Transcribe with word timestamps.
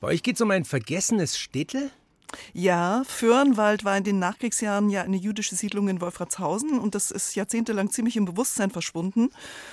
Bei 0.00 0.08
euch 0.08 0.22
geht's 0.22 0.40
um 0.40 0.50
ein 0.52 0.64
vergessenes 0.64 1.36
Städtel? 1.36 1.90
Ja, 2.52 3.02
Föhrenwald 3.04 3.84
war 3.84 3.96
in 3.96 4.04
den 4.04 4.20
Nachkriegsjahren 4.20 4.90
ja 4.90 5.02
eine 5.02 5.16
jüdische 5.16 5.56
Siedlung 5.56 5.88
in 5.88 6.00
Wolfratshausen 6.00 6.78
und 6.78 6.94
das 6.94 7.10
ist 7.10 7.34
jahrzehntelang 7.34 7.90
ziemlich 7.90 8.16
im 8.16 8.24
Bewusstsein 8.24 8.70
verschwunden. 8.70 9.30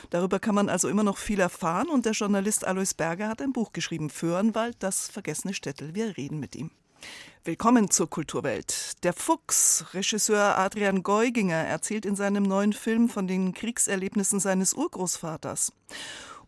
Darüber 0.09 0.39
kann 0.39 0.55
man 0.55 0.67
also 0.67 0.88
immer 0.88 1.03
noch 1.03 1.17
viel 1.17 1.39
erfahren 1.39 1.89
und 1.89 2.05
der 2.05 2.13
Journalist 2.13 2.65
Alois 2.65 2.96
Berger 2.97 3.27
hat 3.27 3.41
ein 3.41 3.53
Buch 3.53 3.71
geschrieben, 3.71 4.09
Föhrenwald, 4.09 4.77
das 4.79 5.09
vergessene 5.09 5.53
Städtel. 5.53 5.93
Wir 5.93 6.17
reden 6.17 6.39
mit 6.39 6.55
ihm. 6.55 6.71
Willkommen 7.44 7.92
zur 7.92 8.10
Kulturwelt. 8.10 9.03
Der 9.03 9.13
Fuchs, 9.13 9.85
Regisseur 9.94 10.57
Adrian 10.57 11.03
Geuginger, 11.03 11.53
erzählt 11.53 12.03
in 12.03 12.15
seinem 12.15 12.42
neuen 12.42 12.73
Film 12.73 13.10
von 13.10 13.28
den 13.28 13.53
Kriegserlebnissen 13.53 14.39
seines 14.39 14.73
Urgroßvaters. 14.73 15.71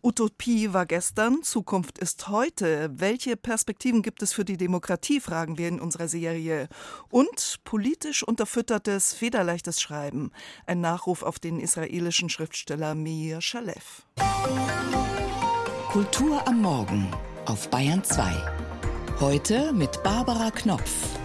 Utopie 0.02 0.72
war 0.72 0.86
gestern, 0.86 1.42
Zukunft 1.42 1.98
ist 1.98 2.28
heute. 2.28 2.90
Welche 2.92 3.36
Perspektiven 3.36 4.02
gibt 4.02 4.22
es 4.22 4.32
für 4.32 4.44
die 4.44 4.56
Demokratie, 4.56 5.20
fragen 5.20 5.58
wir 5.58 5.68
in 5.68 5.80
unserer 5.80 6.08
Serie. 6.08 6.68
Und 7.10 7.56
politisch 7.64 8.22
unterfüttertes, 8.22 9.12
federleichtes 9.12 9.80
Schreiben. 9.80 10.30
Ein 10.66 10.80
Nachruf 10.80 11.22
auf 11.22 11.38
den 11.38 11.58
israelischen 11.58 12.28
Schriftsteller 12.28 12.94
Meir 12.94 13.40
Shalev. 13.40 14.06
Kultur 15.90 16.46
am 16.46 16.62
Morgen 16.62 17.08
auf 17.46 17.68
Bayern 17.70 18.04
2. 18.04 18.30
Heute 19.20 19.72
mit 19.72 20.02
Barbara 20.04 20.50
Knopf. 20.50 21.17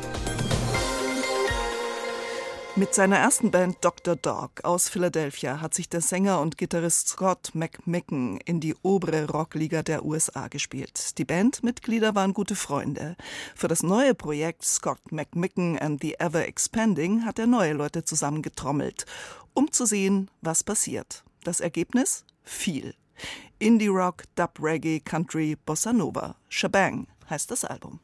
Mit 2.75 2.95
seiner 2.95 3.17
ersten 3.17 3.51
Band 3.51 3.77
Dr. 3.81 4.15
Dog 4.15 4.63
aus 4.63 4.89
Philadelphia 4.89 5.61
hat 5.61 5.75
sich 5.75 5.89
der 5.89 6.01
Sänger 6.01 6.41
und 6.41 6.57
Gitarrist 6.57 7.07
Scott 7.07 7.51
McMicken 7.53 8.39
in 8.45 8.59
die 8.61 8.73
obere 8.81 9.29
Rockliga 9.29 9.83
der 9.83 10.03
USA 10.03 10.47
gespielt. 10.47 11.19
Die 11.19 11.23
Bandmitglieder 11.23 12.15
waren 12.15 12.33
gute 12.33 12.55
Freunde. 12.55 13.15
Für 13.55 13.67
das 13.67 13.83
neue 13.83 14.15
Projekt 14.15 14.65
Scott 14.65 15.11
McMicken 15.11 15.77
and 15.77 16.01
the 16.01 16.15
Ever 16.19 16.47
Expanding 16.47 17.25
hat 17.25 17.37
er 17.37 17.45
neue 17.45 17.73
Leute 17.73 18.05
zusammengetrommelt, 18.05 19.05
um 19.53 19.71
zu 19.71 19.85
sehen, 19.85 20.31
was 20.41 20.63
passiert. 20.63 21.23
Das 21.43 21.59
Ergebnis? 21.59 22.25
Viel. 22.41 22.95
Indie 23.59 23.87
Rock, 23.87 24.23
Dub 24.33 24.57
Reggae, 24.59 24.99
Country, 24.99 25.55
Bossa 25.63 25.93
Nova. 25.93 26.37
Shabang 26.49 27.05
heißt 27.29 27.51
das 27.51 27.65
Album. 27.65 27.99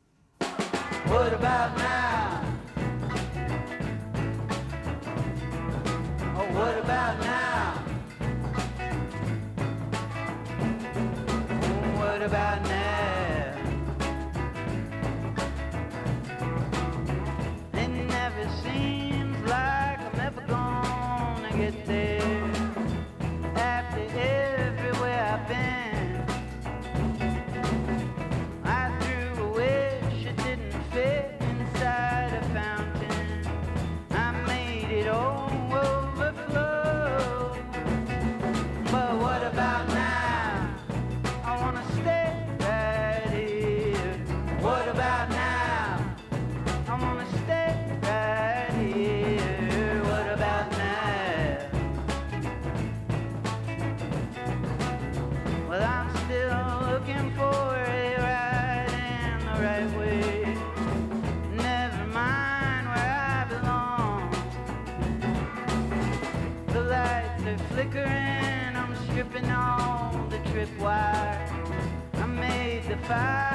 What 1.08 1.33
about 1.33 1.76
now? 1.80 2.19
What 6.59 6.77
about 6.77 7.19
now? 7.21 7.71
What 11.95 12.21
about 12.21 12.63
now? 12.63 12.78
fast. 73.09 73.48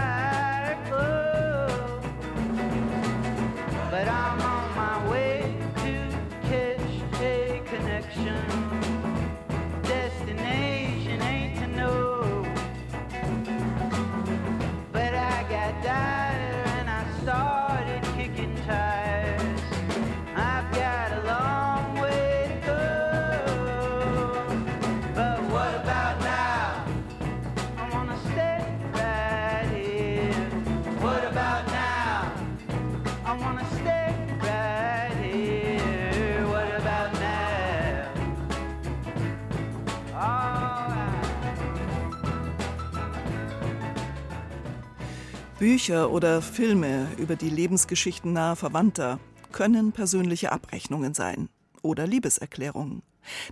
Bücher 45.65 46.11
oder 46.11 46.43
Filme 46.43 47.09
über 47.17 47.37
die 47.37 47.49
Lebensgeschichten 47.49 48.35
naher 48.35 48.55
Verwandter 48.55 49.19
können 49.51 49.93
persönliche 49.93 50.53
Abrechnungen 50.53 51.15
sein 51.15 51.49
oder 51.81 52.07
Liebeserklärungen. 52.07 53.03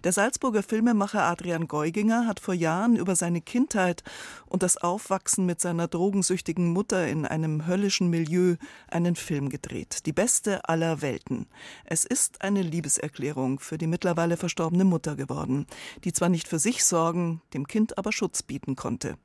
Der 0.05 0.13
Salzburger 0.13 0.63
Filmemacher 0.63 1.23
Adrian 1.23 1.69
Geuginger 1.69 2.27
hat 2.27 2.39
vor 2.39 2.53
Jahren 2.53 2.97
über 2.97 3.17
seine 3.17 3.41
Kindheit 3.41 4.03
und 4.45 4.63
das 4.63 4.77
Aufwachsen 4.77 5.47
mit 5.47 5.63
seiner 5.63 5.89
drogensüchtigen 5.89 6.71
Mutter 6.71 7.09
in 7.09 7.25
einem 7.25 7.67
höllischen 7.67 8.11
Milieu 8.11 8.57
einen 8.89 9.17
Film 9.17 9.49
gedreht. 9.49 10.05
Die 10.05 10.13
beste 10.13 10.69
aller 10.69 11.01
Welten. 11.01 11.47
Es 11.87 12.05
ist 12.05 12.43
eine 12.43 12.61
Liebeserklärung 12.61 13.59
für 13.59 13.79
die 13.79 13.87
mittlerweile 13.87 14.37
verstorbene 14.37 14.85
Mutter 14.85 15.17
geworden, 15.17 15.65
die 16.05 16.13
zwar 16.13 16.29
nicht 16.29 16.47
für 16.47 16.59
sich 16.59 16.85
sorgen, 16.85 17.41
dem 17.55 17.67
Kind 17.67 17.97
aber 17.97 18.13
Schutz 18.13 18.43
bieten 18.43 18.77
konnte. 18.77 19.17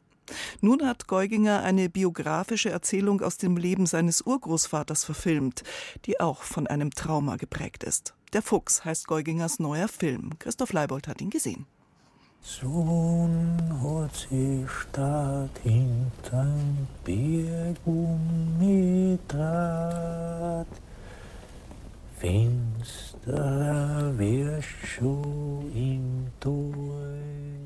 Nun 0.61 0.85
hat 0.85 1.07
Geuginger 1.07 1.63
eine 1.63 1.89
biografische 1.89 2.69
Erzählung 2.69 3.21
aus 3.21 3.38
dem 3.38 3.57
Leben 3.57 3.85
seines 3.85 4.21
Urgroßvaters 4.21 5.03
verfilmt, 5.05 5.63
die 6.05 6.19
auch 6.19 6.43
von 6.43 6.67
einem 6.67 6.91
Trauma 6.91 7.35
geprägt 7.38 7.83
ist. 7.83 8.13
Der 8.33 8.41
Fuchs 8.41 8.83
heißt 8.83 9.07
Geugingers 9.07 9.59
neuer 9.59 9.87
Film. 9.87 10.37
Christoph 10.39 10.73
Leibold 10.73 11.07
hat 11.07 11.21
ihn 11.21 11.29
gesehen. 11.29 11.66
Sohn 12.41 13.57
hat 13.83 14.16
sie 14.16 14.66
Stadt 14.67 15.49
hinterm 15.63 16.87
Berg 17.03 17.77
umgedreht. 17.85 19.27
Finsterer 22.19 24.13
wärst 24.17 24.67
schon 24.83 25.72
im. 25.73 26.17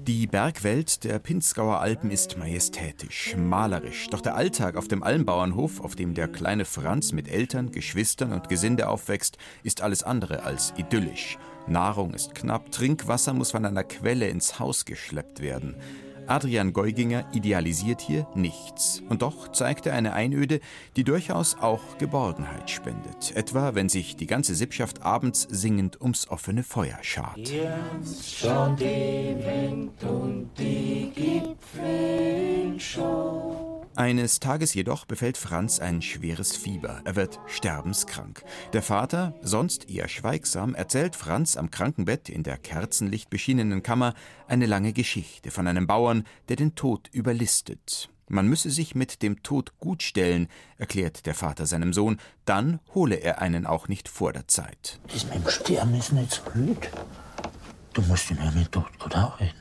Die 0.08 0.26
Bergwelt 0.26 1.04
der 1.04 1.20
Pinzgauer 1.20 1.80
Alpen 1.80 2.10
ist 2.10 2.38
majestätisch, 2.38 3.36
malerisch. 3.38 4.10
Doch 4.10 4.22
der 4.22 4.36
Alltag 4.36 4.76
auf 4.76 4.88
dem 4.88 5.04
Almbauernhof, 5.04 5.80
auf 5.80 5.96
dem 5.96 6.16
der 6.16 6.28
kleine 6.28 6.66
Franz 6.66 7.12
mit 7.12 7.28
Eltern, 7.28 7.72
Geschwistern 7.72 8.34
und 8.34 8.50
Gesinde 8.50 8.90
aufwächst, 8.90 9.38
ist 9.64 9.82
alles 9.82 10.04
andere 10.04 10.44
als 10.44 10.74
idyllisch. 10.78 11.38
Nahrung 11.68 12.14
ist 12.14 12.34
knapp, 12.34 12.72
Trinkwasser 12.72 13.34
muss 13.34 13.52
von 13.52 13.66
einer 13.66 13.84
Quelle 13.84 14.28
ins 14.28 14.60
Haus 14.60 14.86
geschleppt 14.86 15.42
werden. 15.42 15.76
Adrian 16.32 16.72
Geuginger 16.72 17.26
idealisiert 17.34 18.00
hier 18.00 18.26
nichts. 18.36 19.04
Und 19.10 19.22
doch 19.22 19.52
zeigt 19.52 19.86
er 19.86 19.94
eine 19.94 20.14
Einöde, 20.14 20.62
die 20.96 21.04
durchaus 21.04 21.58
auch 21.60 21.98
Geborgenheit 21.98 22.70
spendet. 22.70 23.36
Etwa, 23.36 23.76
wenn 23.76 23.90
sich 23.90 24.16
die 24.16 24.28
ganze 24.28 24.56
Sippschaft 24.56 25.02
abends 25.02 25.46
singend 25.50 26.00
ums 26.00 26.30
offene 26.30 26.64
Feuer 26.64 26.98
schart. 27.02 27.52
Schon 28.24 28.78
die 28.78 29.36
Wind 29.44 30.02
und 30.06 30.52
die 30.58 31.12
Gipfel 31.14 32.80
schon. 32.80 33.71
Eines 33.96 34.40
Tages 34.40 34.74
jedoch 34.74 35.06
befällt 35.06 35.38
Franz 35.38 35.80
ein 35.80 36.02
schweres 36.02 36.56
Fieber. 36.56 37.02
Er 37.04 37.18
wird 37.18 37.40
sterbenskrank. 37.46 38.42
Der 38.72 38.82
Vater, 38.82 39.34
sonst 39.42 39.90
eher 39.90 40.08
schweigsam, 40.08 40.76
erzählt 40.76 41.18
Franz 41.18 41.58
am 41.58 41.72
Krankenbett 41.72 42.30
in 42.30 42.44
der 42.44 42.58
kerzenlicht 42.58 43.30
beschienenen 43.30 43.84
Kammer 43.84 44.14
eine 44.48 44.66
lange 44.66 44.94
Geschichte 44.94 45.52
von 45.52 45.68
einem 45.68 45.88
Bauern, 45.88 46.24
der 46.48 46.56
den 46.56 46.74
Tod 46.76 47.10
überlistet. 47.12 48.10
Man 48.30 48.48
müsse 48.48 48.70
sich 48.70 48.96
mit 48.96 49.22
dem 49.24 49.44
Tod 49.44 49.78
gut 49.78 50.04
stellen, 50.04 50.48
erklärt 50.78 51.26
der 51.26 51.36
Vater 51.36 51.66
seinem 51.66 51.92
Sohn, 51.92 52.18
dann 52.46 52.80
hole 52.96 53.16
er 53.16 53.42
einen 53.42 53.66
auch 53.66 53.90
nicht 53.90 54.08
vor 54.08 54.32
der 54.32 54.48
Zeit. 54.48 55.02
Das 55.12 55.26
mit 55.26 55.36
dem 55.36 55.50
Sterben 55.50 55.96
ist 55.96 56.14
nicht 56.14 56.32
so 56.32 56.42
blöd. 56.50 56.90
Du 57.92 58.02
musst 58.04 58.32
ihn 58.32 58.38
ja 58.38 58.52
mit 58.52 58.72
Tod 58.72 58.98
gut 59.00 59.18
auch 59.18 59.38
reden, 59.42 59.60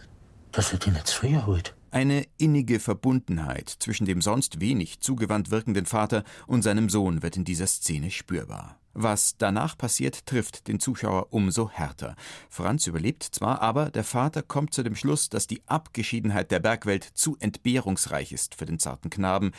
dass 0.53 0.73
er 0.73 0.79
dich 0.79 0.93
nicht 0.93 1.11
früher 1.11 1.47
holt. 1.47 1.75
Eine 1.93 2.25
innige 2.39 2.79
Verbundenheit 2.79 3.69
zwischen 3.69 4.07
dem 4.07 4.23
sonst 4.23 4.61
wenig 4.61 5.01
zugewandt 5.01 5.51
wirkenden 5.51 5.87
Vater 5.87 6.23
und 6.47 6.63
seinem 6.63 6.89
Sohn 6.89 7.23
wird 7.23 7.37
in 7.37 7.45
dieser 7.45 7.67
Szene 7.67 8.13
spürbar. 8.13 8.79
Was 8.93 9.37
danach 9.39 9.77
passiert, 9.77 10.25
trifft 10.27 10.69
den 10.69 10.79
Zuschauer 10.79 11.33
umso 11.33 11.69
härter. 11.69 12.15
Franz 12.49 12.87
überlebt 12.87 13.25
zwar, 13.25 13.61
aber 13.61 13.91
der 13.91 14.05
Vater 14.05 14.43
kommt 14.43 14.73
zu 14.73 14.85
dem 14.85 14.95
Schluss, 14.95 15.29
dass 15.31 15.49
die 15.49 15.63
Abgeschiedenheit 15.67 16.53
der 16.53 16.61
Bergwelt 16.61 17.05
zu 17.05 17.37
entbehrungsreich 17.41 18.33
ist 18.33 18.55
für 18.55 18.67
den 18.67 18.79
zarten 18.79 19.11
Knaben. 19.11 19.51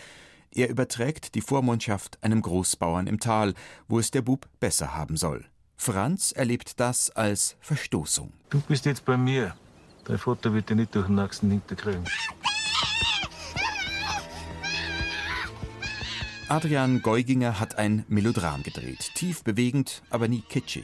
Er 0.54 0.69
überträgt 0.69 1.36
die 1.36 1.42
Vormundschaft 1.42 2.22
einem 2.24 2.42
Großbauern 2.42 3.07
im 3.07 3.19
Tal, 3.19 3.54
wo 3.89 4.00
es 4.00 4.12
der 4.12 4.22
Bub 4.22 4.48
besser 4.60 4.95
haben 4.95 5.18
soll. 5.18 5.45
Franz 5.75 6.31
erlebt 6.31 6.80
das 6.80 7.10
als 7.10 7.57
Verstoßung. 7.60 8.31
Du 8.50 8.62
bist 8.62 8.86
jetzt 8.86 9.04
bei 9.04 9.18
mir. 9.18 9.56
Dein 10.12 10.19
Vater 10.19 10.54
wird 10.54 10.69
dich 10.69 10.75
nicht 10.75 10.94
durch 10.94 11.06
den 11.06 11.16
nächsten 11.16 11.50
Winter 11.50 11.74
kriegen. 11.74 12.04
Adrian 16.50 17.02
Geuginger 17.02 17.62
hat 17.62 17.78
ein 17.78 18.04
Melodram 18.10 18.62
gedreht. 18.62 19.12
Tief 19.16 19.46
bewegend, 19.46 20.04
aber 20.10 20.28
nie 20.28 20.42
kitschig. 20.42 20.84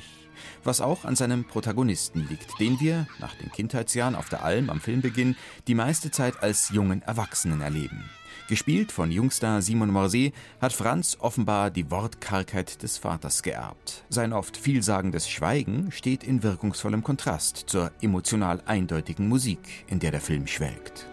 Was 0.64 0.80
auch 0.80 1.04
an 1.04 1.18
seinem 1.18 1.44
Protagonisten 1.44 2.26
liegt, 2.30 2.58
den 2.62 2.80
wir, 2.80 3.06
nach 3.20 3.36
den 3.36 3.52
Kindheitsjahren 3.52 4.16
auf 4.16 4.30
der 4.30 4.46
Alm 4.46 4.70
am 4.70 4.80
Filmbeginn, 4.80 5.36
die 5.68 5.76
meiste 5.76 6.10
Zeit 6.10 6.42
als 6.42 6.70
jungen 6.70 7.02
Erwachsenen 7.02 7.60
erleben. 7.60 8.10
Gespielt 8.48 8.94
von 8.94 9.12
Jungstar 9.12 9.62
Simon 9.62 9.92
Morsey 9.92 10.32
hat 10.62 10.72
Franz 10.72 11.18
offenbar 11.20 11.70
die 11.70 11.92
Wortkargheit 11.92 12.82
des 12.82 12.98
Vaters 12.98 13.44
geerbt. 13.44 14.06
Sein 14.08 14.32
oft 14.32 14.56
vielsagendes 14.56 15.30
Schweigen 15.30 15.92
steht 15.92 16.24
in 16.24 16.44
wirkungsvollem 16.44 17.04
Kontrast 17.04 17.66
zur 17.68 17.92
emotional 18.02 18.62
eindeutigen 18.66 19.28
Musik, 19.28 19.60
in 19.88 20.00
der 20.00 20.12
der 20.12 20.22
Film 20.22 20.48
schwelgt. 20.48 21.08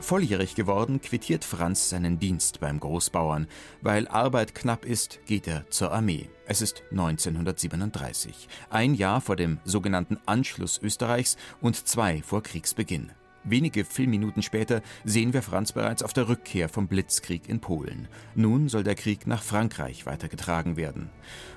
Volljährig 0.00 0.54
geworden, 0.54 1.00
quittiert 1.00 1.44
Franz 1.44 1.90
seinen 1.90 2.18
Dienst 2.18 2.58
beim 2.58 2.80
Großbauern. 2.80 3.46
Weil 3.82 4.08
Arbeit 4.08 4.54
knapp 4.54 4.84
ist, 4.84 5.20
geht 5.26 5.46
er 5.46 5.68
zur 5.70 5.92
Armee. 5.92 6.28
Es 6.46 6.62
ist 6.62 6.82
1937, 6.90 8.48
ein 8.70 8.94
Jahr 8.94 9.20
vor 9.20 9.36
dem 9.36 9.60
sogenannten 9.64 10.18
Anschluss 10.26 10.80
Österreichs 10.82 11.36
und 11.60 11.86
zwei 11.86 12.22
vor 12.22 12.42
Kriegsbeginn. 12.42 13.12
Wenige 13.42 13.86
Filmminuten 13.86 14.42
später 14.42 14.82
sehen 15.04 15.32
wir 15.32 15.42
Franz 15.42 15.72
bereits 15.72 16.02
auf 16.02 16.12
der 16.12 16.28
Rückkehr 16.28 16.68
vom 16.68 16.88
Blitzkrieg 16.88 17.48
in 17.48 17.60
Polen. 17.60 18.06
Nun 18.34 18.68
soll 18.68 18.84
der 18.84 18.94
Krieg 18.94 19.26
nach 19.26 19.42
Frankreich 19.42 20.04
weitergetragen 20.04 20.76
werden. 20.76 21.08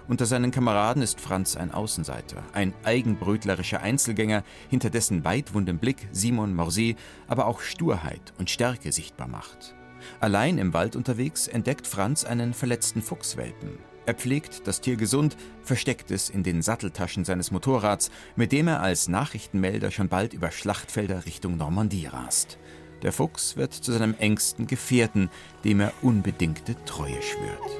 Unter 0.08 0.26
seinen 0.26 0.52
Kameraden 0.52 1.02
ist 1.02 1.20
Franz 1.20 1.58
ein 1.58 1.72
Außenseiter, 1.72 2.44
ein 2.54 2.74
eigenbrötlerischer 2.86 3.82
Einzelgänger, 3.82 4.44
hinter 4.70 4.90
dessen 4.90 5.26
weitwundem 5.26 5.78
Blick 5.78 6.08
Simon 6.12 6.56
Morsey 6.56 6.96
aber 7.28 7.48
auch 7.48 7.60
Sturheit 7.60 8.34
und 8.38 8.50
Stärke 8.50 8.94
sichtbar 8.94 9.28
macht. 9.28 9.76
Allein 10.22 10.58
im 10.58 10.74
Wald 10.74 10.96
unterwegs 10.96 11.48
entdeckt 11.48 11.88
Franz 11.88 12.24
einen 12.24 12.54
verletzten 12.54 13.02
Fuchswelpen. 13.02 13.78
Er 14.06 14.14
pflegt 14.14 14.68
das 14.68 14.82
Tier 14.82 14.98
gesund, 14.98 15.38
versteckt 15.64 16.12
es 16.12 16.30
in 16.30 16.44
den 16.44 16.62
Satteltaschen 16.62 17.24
seines 17.24 17.52
Motorrads, 17.52 18.12
mit 18.36 18.52
dem 18.52 18.68
er 18.68 18.82
als 18.82 19.08
Nachrichtenmelder 19.08 19.92
schon 19.92 20.10
bald 20.10 20.34
über 20.34 20.52
Schlachtfelder 20.52 21.26
Richtung 21.26 21.56
Normandie 21.58 22.08
rast. 22.08 22.58
Der 23.02 23.14
Fuchs 23.14 23.56
wird 23.58 23.74
zu 23.74 23.92
seinem 23.92 24.16
engsten 24.18 24.68
Gefährten, 24.68 25.30
dem 25.64 25.80
er 25.80 25.94
unbedingte 26.02 26.76
Treue 26.86 27.22
schwört. 27.22 27.72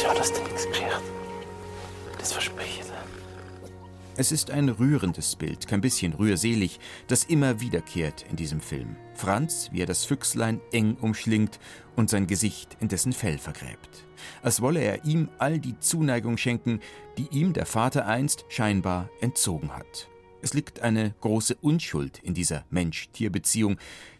Schau, 0.00 0.14
dass 0.14 0.32
dir 0.32 0.42
nichts 0.42 0.66
geschieht. 0.66 0.86
Das 2.18 2.32
verspreche 2.32 2.80
ich 2.80 2.86
dir. 2.86 2.94
Es 4.16 4.30
ist 4.30 4.52
ein 4.52 4.68
rührendes 4.68 5.34
Bild, 5.34 5.66
kein 5.66 5.80
bisschen 5.80 6.12
rührselig, 6.12 6.78
das 7.08 7.24
immer 7.24 7.60
wiederkehrt 7.60 8.24
in 8.30 8.36
diesem 8.36 8.60
Film. 8.60 8.94
Franz, 9.14 9.70
wie 9.72 9.82
er 9.82 9.86
das 9.86 10.04
Füchslein 10.04 10.60
eng 10.70 10.96
umschlingt 11.00 11.58
und 11.96 12.10
sein 12.10 12.28
Gesicht 12.28 12.76
in 12.78 12.86
dessen 12.86 13.12
Fell 13.12 13.38
vergräbt. 13.38 14.04
Als 14.40 14.60
wolle 14.60 14.80
er 14.80 15.04
ihm 15.04 15.30
all 15.38 15.58
die 15.58 15.80
Zuneigung 15.80 16.36
schenken, 16.36 16.78
die 17.18 17.26
ihm 17.32 17.54
der 17.54 17.66
Vater 17.66 18.06
einst 18.06 18.44
scheinbar 18.48 19.10
entzogen 19.20 19.74
hat. 19.74 20.08
Es 20.44 20.52
liegt 20.52 20.80
eine 20.80 21.14
große 21.22 21.54
Unschuld 21.62 22.18
in 22.18 22.34
dieser 22.34 22.66
Mensch-Tier-Beziehung, 22.68 23.78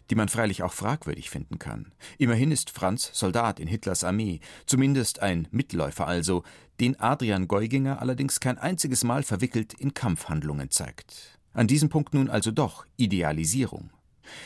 die 0.09 0.15
man 0.15 0.27
freilich 0.27 0.63
auch 0.63 0.73
fragwürdig 0.73 1.29
finden 1.29 1.59
kann. 1.59 1.91
Immerhin 2.17 2.51
ist 2.51 2.71
Franz 2.71 3.11
Soldat 3.13 3.59
in 3.59 3.67
Hitlers 3.67 4.03
Armee, 4.03 4.39
zumindest 4.65 5.21
ein 5.21 5.47
Mitläufer 5.51 6.07
also, 6.07 6.41
den 6.79 6.99
Adrian 6.99 7.47
Geuginger 7.47 8.01
allerdings 8.01 8.39
kein 8.39 8.57
einziges 8.57 9.03
Mal 9.03 9.21
verwickelt 9.21 9.75
in 9.75 9.93
Kampfhandlungen 9.93 10.71
zeigt. 10.71 11.37
An 11.53 11.67
diesem 11.67 11.89
Punkt 11.89 12.15
nun 12.15 12.27
also 12.31 12.49
doch 12.49 12.87
Idealisierung. 12.97 13.91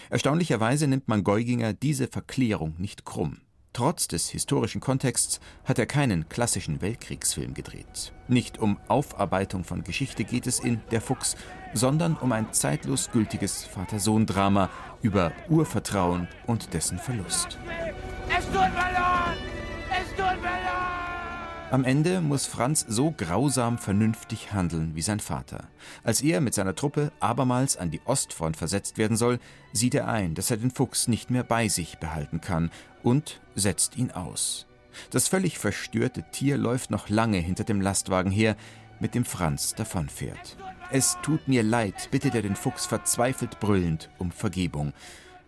Erstaunlicherweise 0.10 0.86
nimmt 0.86 1.08
man 1.08 1.24
Geuginger 1.24 1.72
diese 1.72 2.10
Verklärung 2.10 2.76
nicht 2.78 3.06
krumm. 3.06 3.40
Trotz 3.74 4.08
des 4.08 4.30
historischen 4.30 4.82
Kontexts 4.82 5.40
hat 5.64 5.78
er 5.78 5.86
keinen 5.86 6.28
klassischen 6.28 6.82
Weltkriegsfilm 6.82 7.54
gedreht. 7.54 8.14
Nicht 8.28 8.58
um 8.58 8.80
Aufarbeitung 8.88 9.64
von 9.64 9.84
Geschichte 9.84 10.24
geht 10.24 10.48
es 10.48 10.60
in 10.60 10.82
Der 10.92 11.02
Fuchs, 11.02 11.36
sondern 11.74 12.18
um 12.18 12.32
ein 12.32 12.52
zeitlos 12.52 13.12
gültiges 13.12 13.64
Vater-Sohn-Drama 13.66 14.70
über 15.02 15.32
Urvertrauen 15.50 16.28
und 16.48 16.74
dessen 16.74 16.98
Verlust. 16.98 17.60
Es 18.28 18.46
tut 18.46 18.54
mir 18.54 18.60
leid! 18.60 19.38
Es 19.92 20.10
tut 20.10 20.42
mir 20.42 20.50
leid! 20.50 20.99
Am 21.72 21.86
Ende 21.86 22.20
muss 22.20 22.48
Franz 22.48 22.84
so 22.90 23.12
grausam 23.16 23.78
vernünftig 23.78 24.52
handeln 24.52 24.96
wie 24.96 25.04
sein 25.04 25.20
Vater. 25.20 25.68
Als 26.04 26.20
er 26.22 26.42
mit 26.42 26.56
seiner 26.56 26.74
Truppe 26.74 27.12
abermals 27.20 27.78
an 27.78 27.92
die 27.92 28.02
Ostfront 28.06 28.58
versetzt 28.58 28.98
werden 28.98 29.16
soll, 29.16 29.38
sieht 29.72 29.94
er 29.94 30.08
ein, 30.08 30.34
dass 30.34 30.50
er 30.50 30.58
den 30.58 30.72
Fuchs 30.72 31.08
nicht 31.08 31.30
mehr 31.30 31.44
bei 31.44 31.68
sich 31.68 32.00
behalten 32.00 32.42
kann 32.42 32.72
und 33.04 33.40
setzt 33.54 33.98
ihn 33.98 34.10
aus. 34.10 34.66
Das 35.12 35.28
völlig 35.28 35.60
verstörte 35.60 36.26
Tier 36.32 36.58
läuft 36.58 36.90
noch 36.90 37.08
lange 37.08 37.38
hinter 37.38 37.66
dem 37.66 37.82
Lastwagen 37.82 38.32
her, 38.32 38.56
mit 39.00 39.14
dem 39.14 39.24
Franz 39.24 39.76
davonfährt. 39.76 40.58
Es 40.90 41.20
tut 41.22 41.48
mir 41.48 41.62
leid, 41.62 42.10
bittet 42.10 42.34
er 42.34 42.42
den 42.42 42.56
Fuchs 42.56 42.88
verzweifelt 42.88 43.60
brüllend 43.60 44.10
um 44.18 44.32
Vergebung. 44.32 44.92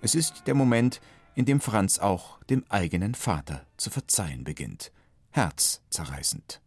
Es 0.01 0.13
ist 0.13 0.43
der 0.45 0.53
Moment, 0.53 1.01
in 1.33 1.45
dem 1.45 1.59
Franz 1.61 1.97
auch 1.97 2.39
dem 2.43 2.63
eigenen 2.69 3.15
Vater 3.15 3.65
zu 3.77 3.89
verzeihen 3.89 4.43
beginnt. 4.43 4.91
Herzzerreißend. 5.31 6.61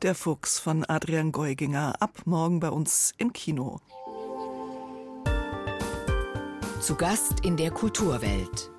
Der 0.00 0.14
Fuchs 0.14 0.58
von 0.58 0.84
Adrian 0.86 1.32
Geuginger 1.32 2.00
ab 2.00 2.22
morgen 2.24 2.60
bei 2.60 2.70
uns 2.70 3.12
im 3.18 3.34
Kino. 3.34 3.80
Zu 6.80 6.96
Gast 6.96 7.44
in 7.44 7.58
der 7.58 7.70
Kulturwelt. 7.70 8.70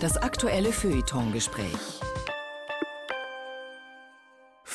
Das 0.00 0.16
aktuelle 0.16 0.72
Feuilleton-Gespräch. 0.72 2.00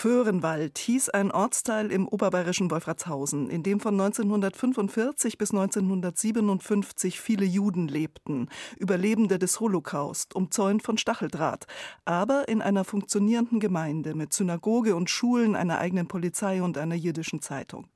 Föhrenwald 0.05 0.77
hieß 0.77 1.09
ein 1.09 1.31
Ortsteil 1.31 1.91
im 1.91 2.07
oberbayerischen 2.07 2.69
Wolfratshausen, 2.69 3.50
in 3.50 3.63
dem 3.63 3.79
von 3.79 4.00
1945 4.00 5.39
bis 5.39 5.50
1957 5.50 7.19
viele 7.19 7.43
Juden 7.43 7.88
lebten, 7.88 8.50
Überlebende 8.77 9.39
des 9.39 9.59
Holocaust, 9.59 10.35
umzäunt 10.35 10.83
von 10.83 11.00
Stacheldraht, 11.00 11.65
aber 12.05 12.47
in 12.47 12.62
einer 12.62 12.83
funktionierenden 12.83 13.59
Gemeinde 13.59 14.13
mit 14.13 14.31
Synagoge 14.31 14.95
und 14.95 15.09
Schulen, 15.09 15.55
einer 15.55 15.79
eigenen 15.79 16.07
Polizei 16.07 16.62
und 16.62 16.77
einer 16.77 16.93
jiddischen 16.93 17.41
Zeitung. 17.41 17.88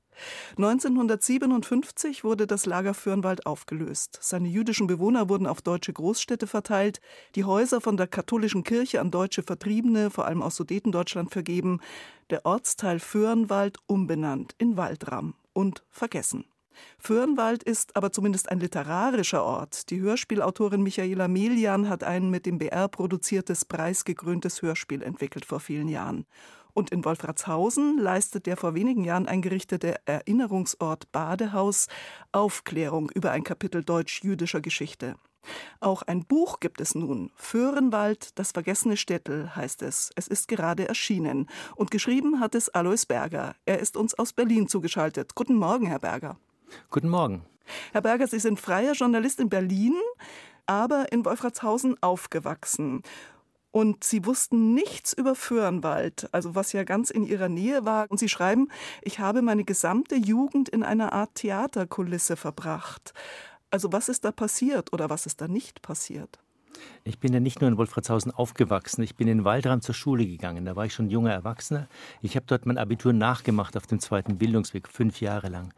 1957 0.57 2.23
wurde 2.23 2.47
das 2.47 2.65
Lager 2.65 2.93
Fürnwald 2.93 3.45
aufgelöst. 3.45 4.17
Seine 4.21 4.47
jüdischen 4.47 4.87
Bewohner 4.87 5.29
wurden 5.29 5.47
auf 5.47 5.61
deutsche 5.61 5.93
Großstädte 5.93 6.47
verteilt, 6.47 7.01
die 7.35 7.43
Häuser 7.43 7.81
von 7.81 7.97
der 7.97 8.07
katholischen 8.07 8.63
Kirche 8.63 9.01
an 9.01 9.11
deutsche 9.11 9.43
Vertriebene, 9.43 10.09
vor 10.09 10.25
allem 10.25 10.41
aus 10.41 10.55
Sudetendeutschland, 10.55 11.31
vergeben, 11.31 11.79
der 12.29 12.45
Ortsteil 12.45 12.99
Föhrenwald 12.99 13.77
umbenannt 13.87 14.55
in 14.57 14.77
Waldram 14.77 15.33
und 15.53 15.83
vergessen. 15.89 16.45
Föhrenwald 16.97 17.63
ist 17.63 17.95
aber 17.95 18.11
zumindest 18.11 18.49
ein 18.49 18.59
literarischer 18.59 19.43
Ort. 19.43 19.89
Die 19.89 19.99
Hörspielautorin 19.99 20.81
Michaela 20.81 21.27
Melian 21.27 21.89
hat 21.89 22.03
ein 22.03 22.29
mit 22.29 22.45
dem 22.45 22.57
BR 22.57 22.87
produziertes, 22.87 23.65
preisgekröntes 23.65 24.61
Hörspiel 24.61 25.01
entwickelt 25.01 25.45
vor 25.45 25.59
vielen 25.59 25.87
Jahren. 25.87 26.25
Und 26.79 26.91
in 26.91 27.03
Wolfratshausen 27.03 27.97
leistet 27.97 28.45
der 28.45 28.55
vor 28.55 28.73
wenigen 28.73 29.03
Jahren 29.03 29.27
eingerichtete 29.27 29.95
Erinnerungsort 30.05 31.11
Badehaus 31.11 31.89
Aufklärung 32.31 33.11
über 33.13 33.31
ein 33.31 33.43
Kapitel 33.43 33.83
deutsch-jüdischer 33.83 34.61
Geschichte. 34.61 35.15
Auch 35.81 36.03
ein 36.03 36.23
Buch 36.23 36.61
gibt 36.61 36.79
es 36.79 36.95
nun. 36.95 37.31
Föhrenwald, 37.35 38.39
das 38.39 38.53
vergessene 38.53 38.95
Städtel 38.95 39.57
heißt 39.57 39.81
es. 39.81 40.11
Es 40.15 40.29
ist 40.29 40.47
gerade 40.47 40.87
erschienen. 40.87 41.49
Und 41.75 41.91
geschrieben 41.91 42.39
hat 42.39 42.55
es 42.55 42.69
Alois 42.69 43.05
Berger. 43.05 43.55
Er 43.65 43.79
ist 43.79 43.97
uns 43.97 44.17
aus 44.17 44.31
Berlin 44.31 44.69
zugeschaltet. 44.69 45.35
Guten 45.35 45.55
Morgen, 45.55 45.85
Herr 45.85 45.99
Berger. 45.99 46.37
Guten 46.91 47.09
Morgen. 47.09 47.43
Herr 47.91 48.03
Berger, 48.03 48.27
Sie 48.27 48.39
sind 48.39 48.57
freier 48.57 48.93
Journalist 48.93 49.41
in 49.41 49.49
Berlin, 49.49 49.95
aber 50.65 51.11
in 51.11 51.25
Wolfratshausen 51.25 52.01
aufgewachsen. 52.01 53.03
Und 53.71 54.03
sie 54.03 54.25
wussten 54.25 54.73
nichts 54.73 55.13
über 55.13 55.35
Föhrenwald, 55.35 56.27
also 56.31 56.55
was 56.55 56.73
ja 56.73 56.83
ganz 56.83 57.11
in 57.11 57.23
ihrer 57.23 57.49
Nähe 57.49 57.85
war. 57.85 58.07
Und 58.09 58.17
sie 58.17 58.29
schreiben, 58.29 58.69
ich 59.01 59.19
habe 59.19 59.41
meine 59.41 59.63
gesamte 59.63 60.15
Jugend 60.15 60.69
in 60.69 60.81
einer 60.81 61.13
Art 61.13 61.35
Theaterkulisse 61.35 62.35
verbracht. 62.35 63.13
Also 63.69 63.91
was 63.91 64.09
ist 64.09 64.25
da 64.25 64.31
passiert 64.31 64.91
oder 64.93 65.09
was 65.11 65.27
ist 65.27 65.41
da 65.41 65.47
nicht 65.47 65.83
passiert? 65.83 66.39
Ich 67.03 67.19
bin 67.19 67.33
ja 67.33 67.39
nicht 67.39 67.61
nur 67.61 67.69
in 67.69 67.77
Wolfratshausen 67.77 68.31
aufgewachsen, 68.31 69.03
ich 69.03 69.15
bin 69.15 69.27
in 69.27 69.43
Waldrand 69.43 69.83
zur 69.83 69.95
Schule 69.95 70.25
gegangen. 70.25 70.65
Da 70.65 70.75
war 70.75 70.85
ich 70.85 70.93
schon 70.93 71.09
junger 71.09 71.31
Erwachsener. 71.31 71.87
Ich 72.21 72.35
habe 72.35 72.45
dort 72.47 72.65
mein 72.65 72.77
Abitur 72.77 73.13
nachgemacht 73.13 73.77
auf 73.77 73.85
dem 73.85 73.99
zweiten 73.99 74.37
Bildungsweg, 74.37 74.87
fünf 74.87 75.21
Jahre 75.21 75.49
lang. 75.49 75.73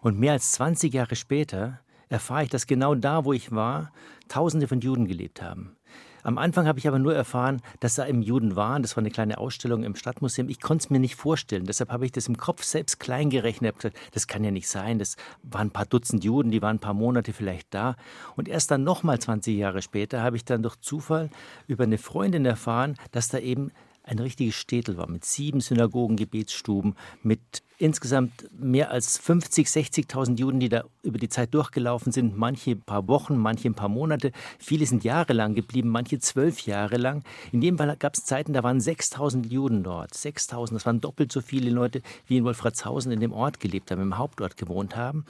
Und 0.00 0.18
mehr 0.18 0.32
als 0.32 0.52
20 0.52 0.92
Jahre 0.92 1.16
später 1.16 1.80
erfahre 2.08 2.44
ich, 2.44 2.50
dass 2.50 2.66
genau 2.66 2.94
da, 2.94 3.24
wo 3.24 3.32
ich 3.32 3.52
war, 3.52 3.92
Tausende 4.28 4.68
von 4.68 4.80
Juden 4.80 5.06
gelebt 5.06 5.42
haben. 5.42 5.76
Am 6.22 6.38
Anfang 6.38 6.66
habe 6.66 6.78
ich 6.78 6.86
aber 6.86 6.98
nur 6.98 7.14
erfahren, 7.14 7.60
dass 7.80 7.96
da 7.96 8.06
eben 8.06 8.22
Juden 8.22 8.54
waren. 8.54 8.82
Das 8.82 8.96
war 8.96 9.02
eine 9.02 9.10
kleine 9.10 9.38
Ausstellung 9.38 9.82
im 9.82 9.96
Stadtmuseum. 9.96 10.48
Ich 10.48 10.60
konnte 10.60 10.84
es 10.84 10.90
mir 10.90 11.00
nicht 11.00 11.16
vorstellen. 11.16 11.64
Deshalb 11.66 11.90
habe 11.90 12.04
ich 12.04 12.12
das 12.12 12.28
im 12.28 12.36
Kopf 12.36 12.62
selbst 12.62 13.00
klein 13.00 13.30
gerechnet. 13.30 13.74
Ich 13.76 13.84
habe 13.84 13.94
gesagt, 13.94 14.14
das 14.14 14.26
kann 14.26 14.44
ja 14.44 14.50
nicht 14.50 14.68
sein. 14.68 14.98
Das 14.98 15.16
waren 15.42 15.68
ein 15.68 15.72
paar 15.72 15.86
Dutzend 15.86 16.24
Juden, 16.24 16.50
die 16.50 16.62
waren 16.62 16.76
ein 16.76 16.80
paar 16.80 16.94
Monate 16.94 17.32
vielleicht 17.32 17.74
da. 17.74 17.96
Und 18.36 18.48
erst 18.48 18.70
dann 18.70 18.84
nochmal 18.84 19.18
20 19.18 19.56
Jahre 19.56 19.82
später 19.82 20.22
habe 20.22 20.36
ich 20.36 20.44
dann 20.44 20.62
durch 20.62 20.76
Zufall 20.76 21.30
über 21.66 21.84
eine 21.84 21.98
Freundin 21.98 22.44
erfahren, 22.44 22.96
dass 23.10 23.28
da 23.28 23.38
eben 23.38 23.72
ein 24.04 24.18
richtiges 24.18 24.56
Städtel 24.56 24.96
war, 24.96 25.08
mit 25.08 25.24
sieben 25.24 25.60
Synagogen, 25.60 26.16
Gebetsstuben, 26.16 26.96
mit 27.22 27.62
insgesamt 27.78 28.48
mehr 28.56 28.90
als 28.90 29.18
50, 29.18 29.66
60.000 29.66 30.38
Juden, 30.38 30.60
die 30.60 30.68
da 30.68 30.84
über 31.02 31.18
die 31.18 31.28
Zeit 31.28 31.52
durchgelaufen 31.54 32.12
sind, 32.12 32.36
manche 32.36 32.72
ein 32.72 32.82
paar 32.82 33.08
Wochen, 33.08 33.36
manche 33.36 33.68
ein 33.68 33.74
paar 33.74 33.88
Monate. 33.88 34.32
Viele 34.58 34.86
sind 34.86 35.04
jahrelang 35.04 35.54
geblieben, 35.54 35.88
manche 35.88 36.18
zwölf 36.18 36.60
Jahre 36.60 36.96
lang. 36.96 37.24
In 37.50 37.60
dem 37.60 37.78
Fall 37.78 37.96
gab 37.96 38.14
es 38.14 38.24
Zeiten, 38.24 38.52
da 38.52 38.62
waren 38.62 38.78
6.000 38.78 39.48
Juden 39.48 39.82
dort. 39.82 40.12
6.000, 40.12 40.74
das 40.74 40.86
waren 40.86 41.00
doppelt 41.00 41.32
so 41.32 41.40
viele 41.40 41.70
Leute, 41.70 42.02
wie 42.26 42.36
in 42.36 42.44
Wolfratshausen 42.44 43.12
in 43.12 43.20
dem 43.20 43.32
Ort 43.32 43.60
gelebt 43.60 43.90
haben, 43.90 44.02
im 44.02 44.18
Hauptort 44.18 44.56
gewohnt 44.56 44.96
haben. 44.96 45.24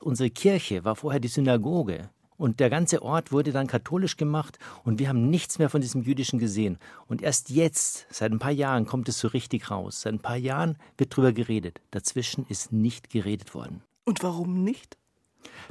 Unsere 0.00 0.30
Kirche 0.30 0.84
war 0.84 0.96
vorher 0.96 1.20
die 1.20 1.28
Synagoge. 1.28 2.10
Und 2.36 2.60
der 2.60 2.70
ganze 2.70 3.02
Ort 3.02 3.32
wurde 3.32 3.52
dann 3.52 3.66
katholisch 3.66 4.16
gemacht 4.16 4.58
und 4.82 4.98
wir 4.98 5.08
haben 5.08 5.30
nichts 5.30 5.58
mehr 5.58 5.70
von 5.70 5.80
diesem 5.80 6.02
Jüdischen 6.02 6.38
gesehen. 6.38 6.78
Und 7.06 7.22
erst 7.22 7.50
jetzt, 7.50 8.06
seit 8.10 8.32
ein 8.32 8.38
paar 8.38 8.50
Jahren, 8.50 8.86
kommt 8.86 9.08
es 9.08 9.20
so 9.20 9.28
richtig 9.28 9.70
raus. 9.70 10.00
Seit 10.00 10.14
ein 10.14 10.18
paar 10.18 10.36
Jahren 10.36 10.76
wird 10.98 11.16
drüber 11.16 11.32
geredet. 11.32 11.80
Dazwischen 11.92 12.44
ist 12.48 12.72
nicht 12.72 13.10
geredet 13.10 13.54
worden. 13.54 13.82
Und 14.04 14.22
warum 14.22 14.64
nicht? 14.64 14.96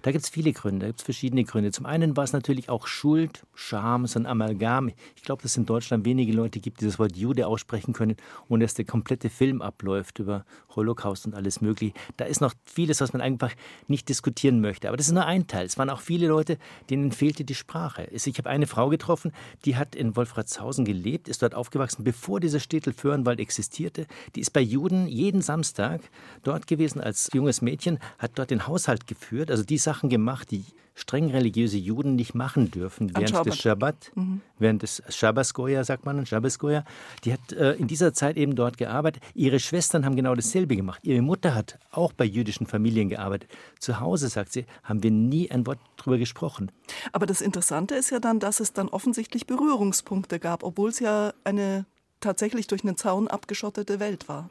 Da 0.01 0.11
gibt 0.11 0.23
es 0.23 0.29
viele 0.29 0.51
Gründe, 0.53 0.79
da 0.79 0.87
gibt 0.87 0.99
es 0.99 1.05
verschiedene 1.05 1.43
Gründe. 1.43 1.71
Zum 1.71 1.85
einen 1.85 2.17
war 2.17 2.23
es 2.23 2.33
natürlich 2.33 2.69
auch 2.69 2.87
Schuld, 2.87 3.45
Scham, 3.53 4.07
so 4.07 4.19
ein 4.19 4.25
Amalgam. 4.25 4.89
Ich 5.15 5.23
glaube, 5.23 5.41
dass 5.41 5.51
es 5.51 5.57
in 5.57 5.65
Deutschland 5.65 6.05
wenige 6.05 6.33
Leute 6.33 6.59
gibt, 6.59 6.81
die 6.81 6.85
das 6.85 6.99
Wort 6.99 7.15
Jude 7.15 7.47
aussprechen 7.47 7.93
können, 7.93 8.15
ohne 8.49 8.65
dass 8.65 8.73
der 8.73 8.85
komplette 8.85 9.29
Film 9.29 9.61
abläuft 9.61 10.19
über 10.19 10.45
Holocaust 10.75 11.25
und 11.25 11.35
alles 11.35 11.61
Mögliche. 11.61 11.93
Da 12.17 12.25
ist 12.25 12.41
noch 12.41 12.53
vieles, 12.65 13.01
was 13.01 13.13
man 13.13 13.21
einfach 13.21 13.51
nicht 13.87 14.09
diskutieren 14.09 14.61
möchte. 14.61 14.87
Aber 14.87 14.97
das 14.97 15.07
ist 15.07 15.13
nur 15.13 15.25
ein 15.25 15.47
Teil. 15.47 15.65
Es 15.65 15.77
waren 15.77 15.89
auch 15.89 16.01
viele 16.01 16.27
Leute, 16.27 16.57
denen 16.89 17.11
fehlte 17.11 17.43
die 17.43 17.55
Sprache. 17.55 18.07
Ich 18.11 18.37
habe 18.37 18.49
eine 18.49 18.67
Frau 18.67 18.89
getroffen, 18.89 19.31
die 19.65 19.75
hat 19.75 19.95
in 19.95 20.15
Wolfratshausen 20.15 20.85
gelebt, 20.85 21.27
ist 21.27 21.41
dort 21.41 21.55
aufgewachsen, 21.55 22.03
bevor 22.03 22.39
dieser 22.39 22.59
Städtel 22.59 22.93
Föhrenwald 22.93 23.39
existierte. 23.39 24.07
Die 24.35 24.41
ist 24.41 24.51
bei 24.51 24.61
Juden 24.61 25.07
jeden 25.07 25.41
Samstag 25.41 26.01
dort 26.43 26.67
gewesen 26.67 27.01
als 27.01 27.29
junges 27.33 27.61
Mädchen, 27.61 27.99
hat 28.17 28.31
dort 28.35 28.51
den 28.51 28.67
Haushalt 28.67 29.07
geführt, 29.07 29.51
also 29.51 29.63
die 29.63 29.77
Sachen 29.83 30.09
gemacht, 30.09 30.51
die 30.51 30.65
streng 30.95 31.31
religiöse 31.31 31.77
Juden 31.77 32.15
nicht 32.15 32.35
machen 32.35 32.69
dürfen 32.69 33.11
während 33.15 33.29
Schabbat. 33.29 33.45
des 33.47 33.57
Schabbat, 33.57 34.11
mhm. 34.15 34.41
während 34.59 34.83
des 34.83 35.01
Schabbaskoja, 35.09 35.83
sagt 35.83 36.05
man, 36.05 36.25
Schabbaskoja. 36.25 36.83
Die 37.23 37.33
hat 37.33 37.51
äh, 37.51 37.73
in 37.73 37.87
dieser 37.87 38.13
Zeit 38.13 38.37
eben 38.37 38.55
dort 38.55 38.77
gearbeitet. 38.77 39.23
Ihre 39.33 39.59
Schwestern 39.59 40.05
haben 40.05 40.15
genau 40.15 40.35
dasselbe 40.35 40.75
gemacht. 40.75 40.99
Ihre 41.03 41.21
Mutter 41.21 41.55
hat 41.55 41.79
auch 41.91 42.13
bei 42.13 42.25
jüdischen 42.25 42.67
Familien 42.67 43.09
gearbeitet. 43.09 43.49
Zu 43.79 43.99
Hause, 43.99 44.29
sagt 44.29 44.53
sie, 44.53 44.65
haben 44.83 45.01
wir 45.01 45.11
nie 45.11 45.49
ein 45.49 45.65
Wort 45.65 45.79
drüber 45.97 46.17
gesprochen. 46.17 46.71
Aber 47.11 47.25
das 47.25 47.41
Interessante 47.41 47.95
ist 47.95 48.11
ja 48.11 48.19
dann, 48.19 48.39
dass 48.39 48.59
es 48.59 48.73
dann 48.73 48.89
offensichtlich 48.89 49.47
Berührungspunkte 49.47 50.39
gab, 50.39 50.63
obwohl 50.63 50.89
es 50.89 50.99
ja 50.99 51.33
eine 51.43 51.85
tatsächlich 52.19 52.67
durch 52.67 52.83
einen 52.83 52.97
Zaun 52.97 53.27
abgeschottete 53.27 53.99
Welt 53.99 54.29
war. 54.29 54.49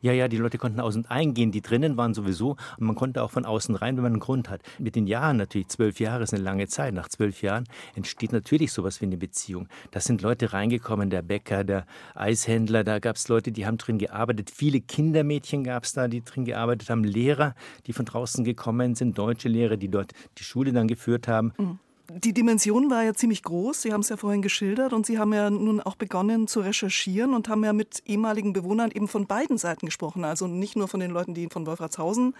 Ja, 0.00 0.12
ja, 0.12 0.28
die 0.28 0.36
Leute 0.36 0.58
konnten 0.58 0.80
aus 0.80 0.96
und 0.96 1.10
eingehen, 1.10 1.52
die 1.52 1.62
drinnen 1.62 1.96
waren 1.96 2.14
sowieso. 2.14 2.56
Und 2.78 2.86
man 2.86 2.96
konnte 2.96 3.22
auch 3.22 3.30
von 3.30 3.44
außen 3.44 3.74
rein, 3.74 3.96
wenn 3.96 4.02
man 4.02 4.12
einen 4.12 4.20
Grund 4.20 4.50
hat. 4.50 4.62
Mit 4.78 4.96
den 4.96 5.06
Jahren 5.06 5.36
natürlich, 5.36 5.68
zwölf 5.68 6.00
Jahre 6.00 6.24
ist 6.24 6.34
eine 6.34 6.42
lange 6.42 6.66
Zeit. 6.68 6.94
Nach 6.94 7.08
zwölf 7.08 7.42
Jahren 7.42 7.64
entsteht 7.94 8.32
natürlich 8.32 8.72
sowas 8.72 9.00
wie 9.00 9.06
eine 9.06 9.16
Beziehung. 9.16 9.68
Da 9.90 10.00
sind 10.00 10.22
Leute 10.22 10.52
reingekommen, 10.52 11.10
der 11.10 11.22
Bäcker, 11.22 11.64
der 11.64 11.86
Eishändler, 12.14 12.84
da 12.84 12.98
gab 12.98 13.16
es 13.16 13.28
Leute, 13.28 13.52
die 13.52 13.66
haben 13.66 13.78
drin 13.78 13.98
gearbeitet. 13.98 14.50
Viele 14.50 14.80
Kindermädchen 14.80 15.64
gab 15.64 15.84
es 15.84 15.92
da, 15.92 16.08
die 16.08 16.22
drin 16.22 16.44
gearbeitet 16.44 16.90
haben. 16.90 17.04
Lehrer, 17.04 17.54
die 17.86 17.92
von 17.92 18.04
draußen 18.04 18.44
gekommen 18.44 18.94
sind, 18.94 19.16
deutsche 19.18 19.48
Lehrer, 19.48 19.76
die 19.76 19.88
dort 19.88 20.12
die 20.38 20.44
Schule 20.44 20.72
dann 20.72 20.88
geführt 20.88 21.28
haben. 21.28 21.52
Mhm. 21.58 21.78
Die 22.08 22.32
Dimension 22.32 22.88
war 22.88 23.02
ja 23.02 23.14
ziemlich 23.14 23.42
groß. 23.42 23.82
Sie 23.82 23.92
haben 23.92 24.00
es 24.00 24.08
ja 24.08 24.16
vorhin 24.16 24.40
geschildert 24.40 24.92
und 24.92 25.06
Sie 25.06 25.18
haben 25.18 25.32
ja 25.32 25.50
nun 25.50 25.80
auch 25.80 25.96
begonnen 25.96 26.46
zu 26.46 26.60
recherchieren 26.60 27.34
und 27.34 27.48
haben 27.48 27.64
ja 27.64 27.72
mit 27.72 28.02
ehemaligen 28.06 28.52
Bewohnern 28.52 28.90
eben 28.92 29.08
von 29.08 29.26
beiden 29.26 29.58
Seiten 29.58 29.86
gesprochen. 29.86 30.24
Also 30.24 30.46
nicht 30.46 30.76
nur 30.76 30.86
von 30.86 31.00
den 31.00 31.10
Leuten, 31.10 31.34
die 31.34 31.48
von 31.48 31.66
Wolfratshausen 31.66 32.34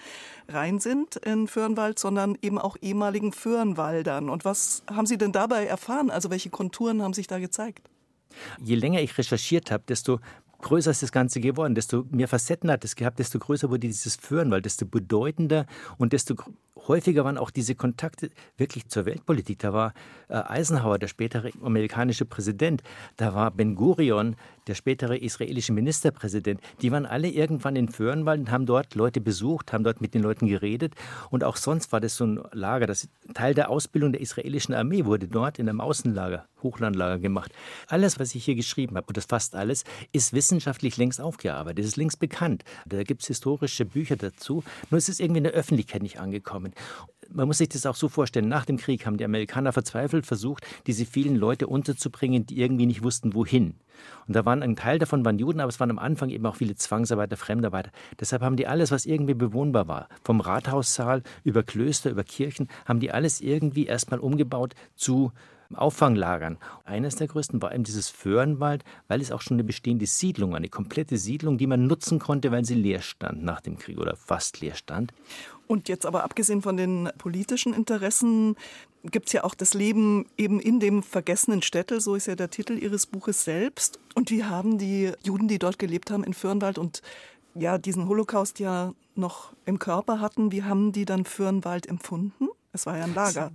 rein 0.49 0.79
sind 0.79 1.17
in 1.17 1.49
Föhrenwald, 1.49 1.99
sondern 1.99 2.39
eben 2.43 2.59
auch 2.59 2.77
ehemaligen 2.81 3.33
Föhrenwaldern. 3.33 4.31
Und 4.31 4.45
was 4.45 4.85
haben 4.89 5.07
Sie 5.07 5.19
denn 5.19 5.33
dabei 5.33 5.67
erfahren? 5.67 6.11
Also 6.11 6.31
welche 6.31 6.51
Konturen 6.51 7.03
haben 7.03 7.15
sich 7.15 7.27
da 7.27 7.39
gezeigt? 7.39 7.89
Je 8.63 8.77
länger 8.77 9.01
ich 9.01 9.17
recherchiert 9.19 9.71
habe, 9.71 9.85
desto 9.89 10.21
größer 10.63 10.91
ist 10.91 11.03
das 11.03 11.13
Ganze 11.13 11.41
geworden, 11.41 11.75
desto 11.75 12.05
mehr 12.11 12.29
Facetten 12.29 12.71
hat 12.71 12.85
es 12.85 12.97
gehabt, 12.97 13.19
desto 13.19 13.39
größer 13.39 13.69
wurde 13.69 13.81
dieses 13.81 14.17
Föhrenwald, 14.17 14.65
desto 14.65 14.87
bedeutender 14.87 15.67
und 15.99 16.13
desto 16.13 16.35
häufiger 16.89 17.25
waren 17.25 17.39
auch 17.39 17.51
diese 17.51 17.75
Kontakte 17.75 18.31
wirklich 18.57 18.89
zur 18.89 19.07
Weltpolitik. 19.07 19.59
Da 19.59 19.73
war 19.73 19.93
äh, 20.29 20.35
Eisenhower, 20.35 20.99
der 20.99 21.09
spätere 21.09 21.51
amerikanische 21.63 22.25
Präsident, 22.25 22.83
da 23.17 23.35
war 23.35 23.51
Ben 23.51 23.75
Gurion, 23.75 24.37
der 24.67 24.75
spätere 24.75 25.17
israelische 25.17 25.73
Ministerpräsident. 25.73 26.61
Die 26.83 26.91
waren 26.91 27.07
alle 27.07 27.29
irgendwann 27.29 27.77
in 27.77 27.89
Föhrenwald 27.89 28.41
und 28.41 28.51
haben 28.51 28.67
dort 28.67 28.95
Leute 28.95 29.21
besucht, 29.21 29.73
haben 29.73 29.85
dort 29.85 30.01
mit 30.01 30.15
den 30.15 30.23
Leuten 30.23 30.47
geredet. 30.47 30.95
Und 31.31 31.45
auch 31.45 31.57
sonst 31.57 31.93
war 31.93 32.01
das 32.01 32.17
so 32.17 32.25
ein 32.27 32.41
Lager. 32.53 32.87
Das 32.87 33.09
Teil 33.35 33.55
der 33.55 33.71
Ausbildung 33.71 34.13
der 34.13 34.21
israelischen 34.21 34.75
Armee 34.75 35.05
wurde 35.05 35.29
dort 35.29 35.59
in 35.59 35.69
einem 35.69 35.81
Außenlager, 35.81 36.47
Hochlandlager 36.63 37.19
gemacht. 37.19 37.53
Alles, 37.87 38.19
was 38.19 38.35
ich 38.35 38.45
hier 38.45 38.57
geschrieben 38.57 38.97
habe, 38.97 39.07
und 39.07 39.17
das 39.17 39.27
fast 39.27 39.55
alles, 39.55 39.85
ist 40.13 40.33
wissenschaftlich 40.47 40.97
längst 40.97 41.21
aufgearbeitet. 41.21 41.81
Es 41.81 41.91
ist 41.91 41.97
längst 41.97 42.21
bekannt. 42.21 42.63
Da 42.87 43.03
gibt 43.03 43.23
es 43.23 43.29
historische 43.29 43.85
Bücher 43.85 44.17
dazu. 44.17 44.63
Nur 44.91 44.99
ist 44.99 45.09
es 45.09 45.19
irgendwie 45.19 45.39
in 45.39 45.45
der 45.45 45.53
Öffentlichkeit 45.55 46.03
nicht 46.03 46.21
angekommen 46.21 46.73
man 47.33 47.47
muss 47.47 47.59
sich 47.59 47.69
das 47.69 47.87
auch 47.87 47.95
so 47.95 48.09
vorstellen, 48.09 48.49
nach 48.49 48.65
dem 48.65 48.77
Krieg 48.77 49.07
haben 49.07 49.17
die 49.17 49.25
Amerikaner 49.25 49.73
verzweifelt 49.73 50.27
versucht, 50.27 50.67
diese 50.87 51.07
vielen 51.07 51.37
Leute 51.37 51.67
unterzubringen, 51.67 52.47
die 52.47 52.61
irgendwie 52.61 52.87
nicht 52.87 53.03
wussten, 53.03 53.35
wohin. 53.35 53.75
Und 54.27 54.37
da 54.37 54.45
waren 54.45 54.63
ein 54.63 54.77
Teil 54.77 54.99
davon 54.99 55.25
waren 55.25 55.39
Juden, 55.39 55.61
aber 55.61 55.71
es 55.71 55.81
waren 55.81 55.91
am 55.91 55.99
Anfang 55.99 56.29
eben 56.29 56.45
auch 56.47 56.57
viele 56.57 56.77
Zwangsarbeiter, 56.77 57.37
Fremdarbeiter. 57.37 57.91
Deshalb 58.21 58.43
haben 58.43 58.57
die 58.57 58.67
alles, 58.67 58.91
was 58.91 59.07
irgendwie 59.07 59.35
bewohnbar 59.35 59.89
war, 59.89 60.09
vom 60.23 60.41
Rathaussaal 60.41 61.23
über 61.45 61.63
Klöster, 61.63 62.11
über 62.11 62.25
Kirchen, 62.25 62.69
haben 62.85 63.01
die 63.01 63.11
alles 63.11 63.41
irgendwie 63.41 63.87
erstmal 63.87 64.21
umgebaut 64.21 64.75
zu 64.95 65.33
Auffanglagern. 65.75 66.59
Eines 66.85 67.17
der 67.17 67.27
größten 67.27 67.61
war 67.61 67.75
eben 67.75 67.85
dieses 67.85 68.09
Föhrenwald, 68.09 68.85
weil 69.09 69.21
es 69.21 69.33
auch 69.33 69.43
schon 69.43 69.57
eine 69.57 69.65
bestehende 69.65 70.07
Siedlung 70.07 70.51
war, 70.51 70.59
eine 70.59 70.69
komplette 70.69 71.19
Siedlung, 71.19 71.59
die 71.59 71.67
man 71.67 71.87
nutzen 71.87 72.19
konnte, 72.19 72.53
weil 72.53 72.65
sie 72.65 72.75
leer 72.75 73.01
stand 73.01 73.43
nach 73.43 73.61
dem 73.61 73.79
Krieg 73.79 73.99
oder 73.99 74.17
fast 74.17 74.61
leer 74.61 74.75
stand. 74.75 75.13
Und 75.67 75.89
jetzt 75.89 76.07
aber 76.07 76.23
abgesehen 76.25 76.63
von 76.63 76.77
den 76.77 77.11
politischen 77.19 77.75
Interessen 77.75 78.57
gibt 79.11 79.27
es 79.27 79.33
ja 79.33 79.45
auch 79.45 79.55
das 79.55 79.75
Leben 79.75 80.27
eben 80.37 80.61
in 80.61 80.81
dem 80.81 81.03
vergessenen 81.03 81.63
Städtel, 81.63 82.01
so 82.01 82.15
ist 82.15 82.27
ja 82.27 82.35
der 82.35 82.51
Titel 82.51 82.79
Ihres 82.79 83.07
Buches 83.07 83.45
selbst. 83.45 83.99
Und 84.15 84.31
wie 84.31 84.45
haben 84.45 84.79
die 84.79 85.13
Juden, 85.23 85.49
die 85.49 85.59
dort 85.59 85.79
gelebt 85.79 86.11
haben 86.11 86.25
in 86.25 86.35
Fürnwald 86.35 86.79
und 86.79 87.03
ja 87.55 87.79
diesen 87.79 88.09
Holocaust 88.09 88.59
ja 88.59 88.95
noch 89.15 89.53
im 89.65 89.79
Körper 89.79 90.21
hatten, 90.21 90.53
wie 90.53 90.63
haben 90.63 90.93
die 90.93 91.05
dann 91.05 91.25
Fürnwald 91.25 91.87
empfunden? 91.87 92.49
Es 92.73 92.87
war 92.87 92.99
ja 92.99 93.05
ein 93.05 93.15
Lager. 93.15 93.51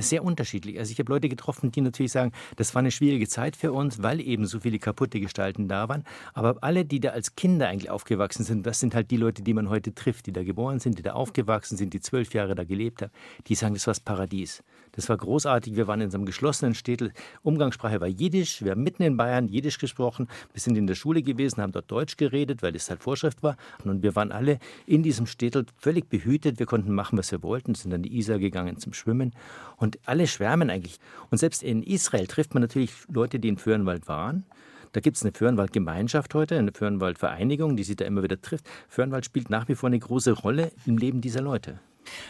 Sehr 0.00 0.24
unterschiedlich. 0.24 0.78
Also 0.78 0.92
ich 0.92 0.98
habe 0.98 1.12
Leute 1.12 1.28
getroffen, 1.28 1.70
die 1.70 1.80
natürlich 1.80 2.12
sagen, 2.12 2.32
das 2.56 2.74
war 2.74 2.80
eine 2.80 2.90
schwierige 2.90 3.28
Zeit 3.28 3.56
für 3.56 3.72
uns, 3.72 4.02
weil 4.02 4.20
eben 4.20 4.46
so 4.46 4.60
viele 4.60 4.78
kaputte 4.78 5.20
Gestalten 5.20 5.68
da 5.68 5.88
waren. 5.88 6.04
Aber 6.34 6.56
alle, 6.62 6.84
die 6.84 7.00
da 7.00 7.10
als 7.10 7.36
Kinder 7.36 7.68
eigentlich 7.68 7.90
aufgewachsen 7.90 8.44
sind, 8.44 8.66
das 8.66 8.80
sind 8.80 8.94
halt 8.94 9.10
die 9.10 9.16
Leute, 9.16 9.42
die 9.42 9.54
man 9.54 9.68
heute 9.68 9.94
trifft, 9.94 10.26
die 10.26 10.32
da 10.32 10.42
geboren 10.42 10.78
sind, 10.78 10.98
die 10.98 11.02
da 11.02 11.12
aufgewachsen 11.12 11.76
sind, 11.76 11.92
die 11.94 12.00
zwölf 12.00 12.34
Jahre 12.34 12.54
da 12.54 12.64
gelebt 12.64 13.02
haben, 13.02 13.12
die 13.46 13.54
sagen, 13.54 13.74
das 13.74 13.86
war 13.86 13.92
das 13.92 14.00
Paradies. 14.00 14.62
Das 14.92 15.08
war 15.08 15.16
großartig. 15.16 15.74
Wir 15.74 15.86
waren 15.86 16.00
in 16.00 16.10
so 16.10 16.18
einem 16.18 16.26
geschlossenen 16.26 16.74
Städtel. 16.74 17.12
Umgangssprache 17.42 18.00
war 18.00 18.08
Jiddisch. 18.08 18.62
Wir 18.62 18.72
haben 18.72 18.82
mitten 18.82 19.02
in 19.02 19.16
Bayern 19.16 19.48
Jiddisch 19.48 19.78
gesprochen. 19.78 20.28
Wir 20.52 20.60
sind 20.60 20.76
in 20.76 20.86
der 20.86 20.94
Schule 20.94 21.22
gewesen, 21.22 21.62
haben 21.62 21.72
dort 21.72 21.90
Deutsch 21.90 22.16
geredet, 22.16 22.62
weil 22.62 22.76
es 22.76 22.90
halt 22.90 23.02
Vorschrift 23.02 23.42
war. 23.42 23.56
Und 23.84 24.02
wir 24.02 24.14
waren 24.14 24.32
alle 24.32 24.58
in 24.86 25.02
diesem 25.02 25.26
Städtel 25.26 25.64
völlig 25.76 26.08
behütet. 26.08 26.58
Wir 26.58 26.66
konnten 26.66 26.92
machen, 26.94 27.18
was 27.18 27.32
wir 27.32 27.42
wollten, 27.42 27.74
sind 27.74 27.92
an 27.94 28.02
die 28.02 28.16
Isar 28.18 28.38
gegangen 28.38 28.76
zum 28.78 28.92
Schwimmen. 28.92 29.32
Und 29.76 29.98
alle 30.04 30.26
schwärmen 30.26 30.68
eigentlich. 30.68 30.98
Und 31.30 31.38
selbst 31.38 31.62
in 31.62 31.82
Israel 31.82 32.26
trifft 32.26 32.52
man 32.54 32.60
natürlich 32.60 32.92
Leute, 33.08 33.40
die 33.40 33.48
in 33.48 33.56
Föhrenwald 33.56 34.08
waren. 34.08 34.44
Da 34.92 35.00
gibt 35.00 35.16
es 35.16 35.22
eine 35.22 35.32
Föhrenwald-Gemeinschaft 35.32 36.34
heute, 36.34 36.58
eine 36.58 36.72
Föhrenwald-Vereinigung, 36.72 37.76
die 37.76 37.84
sich 37.84 37.96
da 37.96 38.04
immer 38.04 38.22
wieder 38.22 38.42
trifft. 38.42 38.68
Föhrenwald 38.88 39.24
spielt 39.24 39.48
nach 39.48 39.68
wie 39.68 39.74
vor 39.74 39.86
eine 39.86 39.98
große 39.98 40.32
Rolle 40.32 40.70
im 40.84 40.98
Leben 40.98 41.22
dieser 41.22 41.40
Leute. 41.40 41.80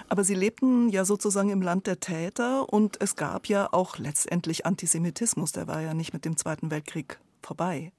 Aber 0.09 0.25
Sie 0.25 0.35
lebten 0.35 0.89
ja 0.89 1.05
sozusagen 1.05 1.51
im 1.51 1.63
Land 1.63 1.87
der 1.87 2.01
Täter 2.01 2.73
und 2.73 3.01
es 3.01 3.17
gab 3.17 3.47
ja 3.47 3.73
auch 3.73 3.99
letztendlich 3.99 4.67
Antisemitismus. 4.67 5.53
Der 5.53 5.67
war 5.67 5.81
ja 5.81 5.95
nicht 5.95 6.13
mit 6.13 6.25
dem 6.25 6.37
Zweiten 6.37 6.71
Weltkrieg 6.71 7.19
vorbei. 7.43 7.93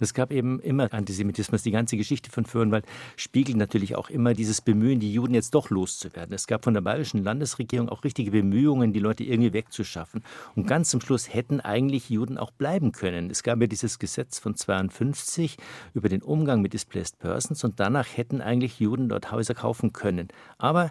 Es 0.00 0.14
gab 0.14 0.32
eben 0.32 0.60
immer 0.60 0.92
Antisemitismus. 0.92 1.62
Die 1.62 1.70
ganze 1.70 1.96
Geschichte 1.96 2.30
von 2.30 2.44
Föhrenwald 2.44 2.86
spiegelt 3.16 3.56
natürlich 3.56 3.96
auch 3.96 4.10
immer 4.10 4.34
dieses 4.34 4.60
Bemühen, 4.60 5.00
die 5.00 5.12
Juden 5.12 5.34
jetzt 5.34 5.54
doch 5.54 5.70
loszuwerden. 5.70 6.34
Es 6.34 6.46
gab 6.46 6.64
von 6.64 6.74
der 6.74 6.80
bayerischen 6.80 7.22
Landesregierung 7.22 7.88
auch 7.88 8.04
richtige 8.04 8.30
Bemühungen, 8.30 8.92
die 8.92 9.00
Leute 9.00 9.24
irgendwie 9.24 9.52
wegzuschaffen. 9.52 10.22
Und 10.54 10.66
ganz 10.66 10.90
zum 10.90 11.00
Schluss 11.00 11.32
hätten 11.32 11.60
eigentlich 11.60 12.10
Juden 12.10 12.38
auch 12.38 12.50
bleiben 12.50 12.92
können. 12.92 13.30
Es 13.30 13.42
gab 13.42 13.60
ja 13.60 13.66
dieses 13.66 13.98
Gesetz 13.98 14.38
von 14.38 14.54
52 14.54 15.56
über 15.94 16.08
den 16.08 16.22
Umgang 16.22 16.62
mit 16.62 16.72
Displaced 16.72 17.18
Persons 17.18 17.64
und 17.64 17.80
danach 17.80 18.06
hätten 18.16 18.40
eigentlich 18.40 18.80
Juden 18.80 19.08
dort 19.08 19.32
Häuser 19.32 19.54
kaufen 19.54 19.92
können. 19.92 20.28
Aber 20.58 20.90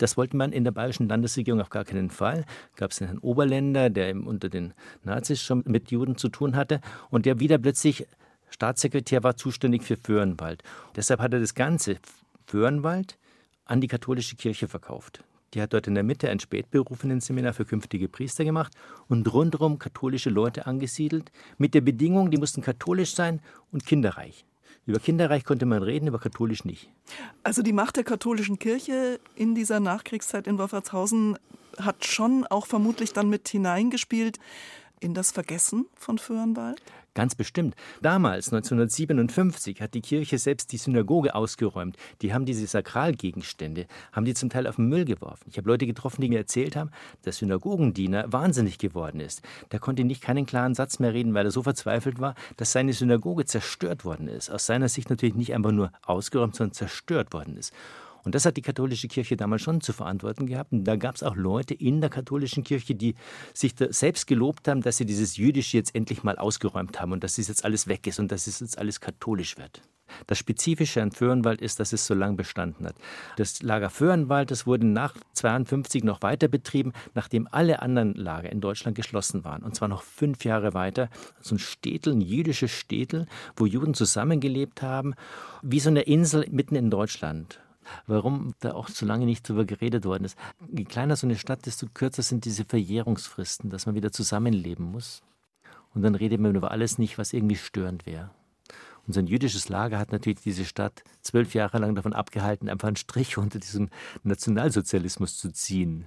das 0.00 0.16
wollte 0.16 0.36
man 0.36 0.52
in 0.52 0.64
der 0.64 0.70
bayerischen 0.70 1.08
Landesregierung 1.08 1.60
auf 1.60 1.68
gar 1.68 1.84
keinen 1.84 2.08
Fall. 2.08 2.46
Gab 2.74 2.92
es 2.92 3.02
einen 3.02 3.18
Oberländer, 3.18 3.90
der 3.90 4.16
unter 4.16 4.48
den 4.48 4.72
Nazis 5.04 5.42
schon 5.42 5.62
mit 5.66 5.90
Juden 5.90 6.16
zu 6.16 6.30
tun 6.30 6.56
hatte 6.56 6.80
und 7.10 7.26
der 7.26 7.38
wieder 7.38 7.58
plötzlich 7.58 8.06
Staatssekretär 8.50 9.22
war 9.22 9.36
zuständig 9.36 9.82
für 9.82 9.96
Föhrenwald. 9.96 10.62
Deshalb 10.96 11.20
hat 11.20 11.32
er 11.32 11.40
das 11.40 11.54
ganze 11.54 11.96
Föhrenwald 12.46 13.18
an 13.64 13.80
die 13.80 13.88
katholische 13.88 14.36
Kirche 14.36 14.68
verkauft. 14.68 15.24
Die 15.54 15.60
hat 15.60 15.72
dort 15.72 15.86
in 15.86 15.94
der 15.94 16.04
Mitte 16.04 16.30
ein 16.30 16.38
spätberufenen 16.38 17.20
Seminar 17.20 17.52
für 17.52 17.64
künftige 17.64 18.08
Priester 18.08 18.44
gemacht 18.44 18.72
und 19.08 19.32
rundherum 19.32 19.78
katholische 19.78 20.30
Leute 20.30 20.66
angesiedelt, 20.66 21.32
mit 21.58 21.74
der 21.74 21.80
Bedingung, 21.80 22.30
die 22.30 22.38
mussten 22.38 22.62
katholisch 22.62 23.14
sein 23.14 23.40
und 23.72 23.84
kinderreich. 23.84 24.44
Über 24.86 24.98
Kinderreich 24.98 25.44
konnte 25.44 25.66
man 25.66 25.82
reden, 25.82 26.06
über 26.06 26.18
katholisch 26.18 26.64
nicht. 26.64 26.90
Also 27.42 27.62
die 27.62 27.72
Macht 27.72 27.96
der 27.96 28.04
katholischen 28.04 28.58
Kirche 28.58 29.20
in 29.34 29.54
dieser 29.54 29.80
Nachkriegszeit 29.80 30.46
in 30.46 30.58
Wolfertshausen 30.58 31.38
hat 31.78 32.04
schon 32.04 32.46
auch 32.46 32.66
vermutlich 32.66 33.12
dann 33.12 33.28
mit 33.28 33.48
hineingespielt 33.48 34.38
in 35.00 35.14
das 35.14 35.32
Vergessen 35.32 35.86
von 35.94 36.18
Föhrenwald? 36.18 36.82
Ganz 37.14 37.34
bestimmt. 37.34 37.74
Damals, 38.02 38.52
1957, 38.52 39.80
hat 39.82 39.94
die 39.94 40.00
Kirche 40.00 40.38
selbst 40.38 40.70
die 40.70 40.76
Synagoge 40.76 41.34
ausgeräumt. 41.34 41.96
Die 42.22 42.32
haben 42.32 42.44
diese 42.44 42.66
Sakralgegenstände, 42.66 43.86
haben 44.12 44.24
die 44.24 44.34
zum 44.34 44.48
Teil 44.48 44.68
auf 44.68 44.76
den 44.76 44.88
Müll 44.88 45.04
geworfen. 45.04 45.44
Ich 45.48 45.56
habe 45.56 45.68
Leute 45.68 45.86
getroffen, 45.86 46.20
die 46.20 46.28
mir 46.28 46.38
erzählt 46.38 46.76
haben, 46.76 46.90
dass 47.22 47.38
Synagogendiener 47.38 48.32
wahnsinnig 48.32 48.78
geworden 48.78 49.18
ist. 49.20 49.42
Der 49.72 49.80
konnte 49.80 50.04
nicht 50.04 50.22
keinen 50.22 50.46
klaren 50.46 50.74
Satz 50.74 51.00
mehr 51.00 51.12
reden, 51.12 51.34
weil 51.34 51.46
er 51.46 51.50
so 51.50 51.64
verzweifelt 51.64 52.20
war, 52.20 52.36
dass 52.56 52.70
seine 52.72 52.92
Synagoge 52.92 53.44
zerstört 53.44 54.04
worden 54.04 54.28
ist. 54.28 54.48
Aus 54.50 54.66
seiner 54.66 54.88
Sicht 54.88 55.10
natürlich 55.10 55.34
nicht 55.34 55.52
einfach 55.52 55.72
nur 55.72 55.90
ausgeräumt, 56.02 56.54
sondern 56.54 56.74
zerstört 56.74 57.32
worden 57.32 57.56
ist. 57.56 57.72
Und 58.24 58.34
das 58.34 58.44
hat 58.44 58.56
die 58.56 58.62
katholische 58.62 59.08
Kirche 59.08 59.36
damals 59.36 59.62
schon 59.62 59.80
zu 59.80 59.92
verantworten 59.92 60.46
gehabt. 60.46 60.72
Und 60.72 60.84
da 60.84 60.96
gab 60.96 61.14
es 61.14 61.22
auch 61.22 61.36
Leute 61.36 61.74
in 61.74 62.00
der 62.00 62.10
katholischen 62.10 62.64
Kirche, 62.64 62.94
die 62.94 63.14
sich 63.54 63.74
selbst 63.90 64.26
gelobt 64.26 64.68
haben, 64.68 64.82
dass 64.82 64.96
sie 64.96 65.06
dieses 65.06 65.36
Jüdische 65.36 65.76
jetzt 65.76 65.94
endlich 65.94 66.22
mal 66.22 66.36
ausgeräumt 66.36 67.00
haben 67.00 67.12
und 67.12 67.24
dass 67.24 67.38
es 67.38 67.48
jetzt 67.48 67.64
alles 67.64 67.86
weg 67.86 68.06
ist 68.06 68.18
und 68.18 68.30
dass 68.32 68.46
es 68.46 68.60
jetzt 68.60 68.78
alles 68.78 69.00
katholisch 69.00 69.56
wird. 69.58 69.82
Das 70.26 70.38
Spezifische 70.38 71.02
an 71.02 71.12
Föhrenwald 71.12 71.60
ist, 71.60 71.80
dass 71.80 71.92
es 71.92 72.06
so 72.06 72.14
lange 72.14 72.36
bestanden 72.36 72.86
hat. 72.86 72.96
Das 73.36 73.62
Lager 73.62 73.90
Föhrenwald, 73.90 74.50
das 74.50 74.66
wurde 74.66 74.86
nach 74.86 75.14
1952 75.14 76.04
noch 76.04 76.22
weiter 76.22 76.48
betrieben, 76.48 76.92
nachdem 77.14 77.48
alle 77.50 77.80
anderen 77.80 78.14
Lager 78.14 78.50
in 78.50 78.60
Deutschland 78.60 78.96
geschlossen 78.96 79.44
waren. 79.44 79.62
Und 79.62 79.74
zwar 79.74 79.88
noch 79.88 80.02
fünf 80.02 80.44
Jahre 80.44 80.74
weiter. 80.74 81.08
So 81.40 81.54
ein 81.54 81.58
Städtel, 81.58 82.14
ein 82.14 82.20
jüdisches 82.20 82.70
Städtel, 82.70 83.26
wo 83.56 83.66
Juden 83.66 83.94
zusammengelebt 83.94 84.82
haben, 84.82 85.14
wie 85.62 85.80
so 85.80 85.90
eine 85.90 86.02
Insel 86.02 86.46
mitten 86.50 86.76
in 86.76 86.90
Deutschland 86.90 87.60
warum 88.06 88.54
da 88.60 88.72
auch 88.72 88.88
so 88.88 89.06
lange 89.06 89.24
nicht 89.24 89.48
drüber 89.48 89.64
geredet 89.64 90.04
worden 90.04 90.24
ist. 90.24 90.38
Je 90.72 90.84
kleiner 90.84 91.16
so 91.16 91.26
eine 91.26 91.36
Stadt, 91.36 91.66
desto 91.66 91.86
kürzer 91.92 92.22
sind 92.22 92.44
diese 92.44 92.64
Verjährungsfristen, 92.64 93.70
dass 93.70 93.86
man 93.86 93.94
wieder 93.94 94.12
zusammenleben 94.12 94.90
muss. 94.90 95.22
Und 95.94 96.02
dann 96.02 96.14
redet 96.14 96.40
man 96.40 96.54
über 96.54 96.70
alles 96.70 96.98
nicht, 96.98 97.18
was 97.18 97.32
irgendwie 97.32 97.56
störend 97.56 98.06
wäre. 98.06 98.30
Ein 99.16 99.26
jüdisches 99.26 99.68
Lager 99.68 99.98
hat 99.98 100.12
natürlich 100.12 100.40
diese 100.40 100.64
Stadt 100.64 101.02
zwölf 101.20 101.54
Jahre 101.54 101.78
lang 101.78 101.96
davon 101.96 102.12
abgehalten, 102.12 102.68
einfach 102.68 102.86
einen 102.86 102.96
Strich 102.96 103.38
unter 103.38 103.58
diesem 103.58 103.88
Nationalsozialismus 104.22 105.36
zu 105.36 105.50
ziehen. 105.52 106.06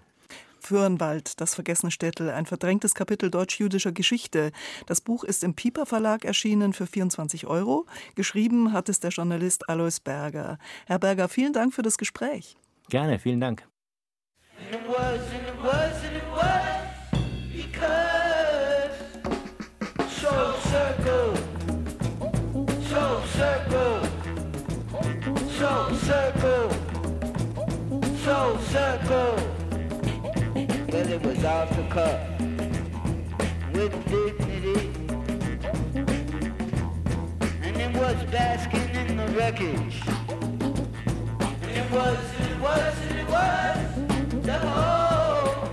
Fürnwald, 0.64 1.40
das 1.42 1.56
vergessene 1.56 1.92
Städtel, 1.92 2.30
ein 2.30 2.46
verdrängtes 2.46 2.96
Kapitel 2.96 3.30
deutsch-jüdischer 3.30 3.92
Geschichte. 3.92 4.52
Das 4.88 5.02
Buch 5.02 5.24
ist 5.24 5.44
im 5.44 5.54
Piper 5.54 5.86
Verlag 5.86 6.26
erschienen 6.26 6.74
für 6.74 6.88
24 6.88 7.46
Euro. 7.48 7.86
Geschrieben 8.16 8.74
hat 8.74 8.90
es 8.90 9.00
der 9.00 9.12
Journalist 9.12 9.70
Alois 9.70 10.00
Berger. 10.04 10.58
Herr 10.86 11.00
Berger, 11.00 11.28
vielen 11.30 11.54
Dank 11.54 11.74
für 11.74 11.82
das 11.82 11.98
Gespräch. 11.98 12.56
Gerne, 12.90 13.20
vielen 13.20 13.42
Dank. 13.42 13.68
Soul 28.24 28.58
circle. 28.72 29.53
It 31.14 31.22
was 31.22 31.46
off 31.46 31.70
the 31.76 31.84
cuff 31.90 32.20
with 33.72 33.94
dignity. 34.10 34.90
And 37.62 37.78
it 37.78 37.96
was 37.96 38.16
basking 38.32 38.90
in 38.96 39.18
the 39.18 39.28
wreckage. 39.38 40.02
And 41.62 41.72
it 41.72 41.92
was, 41.92 42.18
it 42.40 42.60
was, 42.60 42.96
it 43.12 43.28
was 43.30 43.78
the 44.42 44.58
whole 44.58 45.70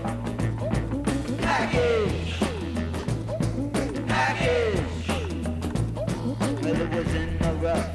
package. 1.39 2.37
Package. 4.07 5.07
Well, 6.61 6.81
it 6.81 6.89
was 6.93 7.13
in 7.15 7.37
the 7.39 7.53
rough. 7.63 7.89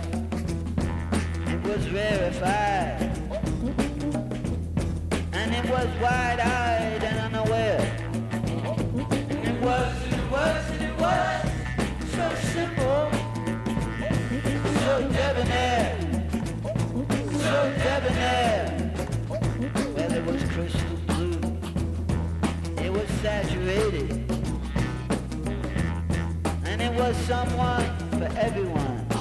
It 1.47 1.61
was 1.63 1.91
rarefied. 1.91 3.03
And 5.33 5.55
it 5.55 5.71
was 5.71 5.87
wide-eyed 6.03 6.97
debonair. 7.01 7.26
And 26.79 26.83
it 26.83 26.93
was 26.93 27.17
someone 27.17 27.85
for 28.11 28.29
everyone. 28.37 29.16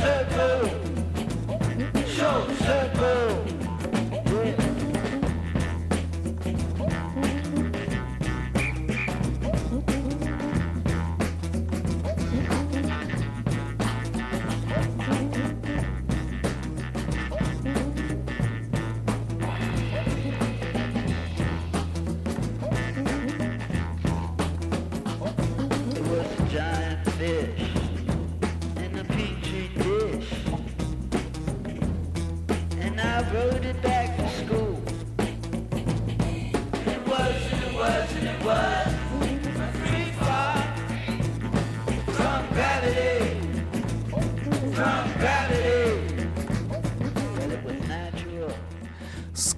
Circle, 0.00 0.70
so 2.16 2.48
circle. 2.64 2.99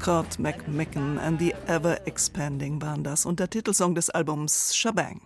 Scott 0.02 0.40
McMicken 0.40 1.16
and 1.16 1.38
the 1.38 1.54
Ever 1.68 2.04
Expanding 2.08 2.82
waren 2.82 3.04
das 3.04 3.24
und 3.24 3.38
der 3.38 3.48
Titelsong 3.48 3.94
des 3.94 4.10
Albums 4.10 4.74
Shabang. 4.74 5.20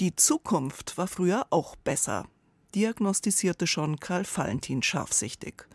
Die 0.00 0.16
Zukunft 0.16 0.96
war 0.96 1.06
früher 1.06 1.46
auch 1.50 1.76
besser, 1.76 2.26
diagnostizierte 2.74 3.66
schon 3.66 4.00
Karl 4.00 4.24
Valentin 4.24 4.82
scharfsichtig. 4.82 5.66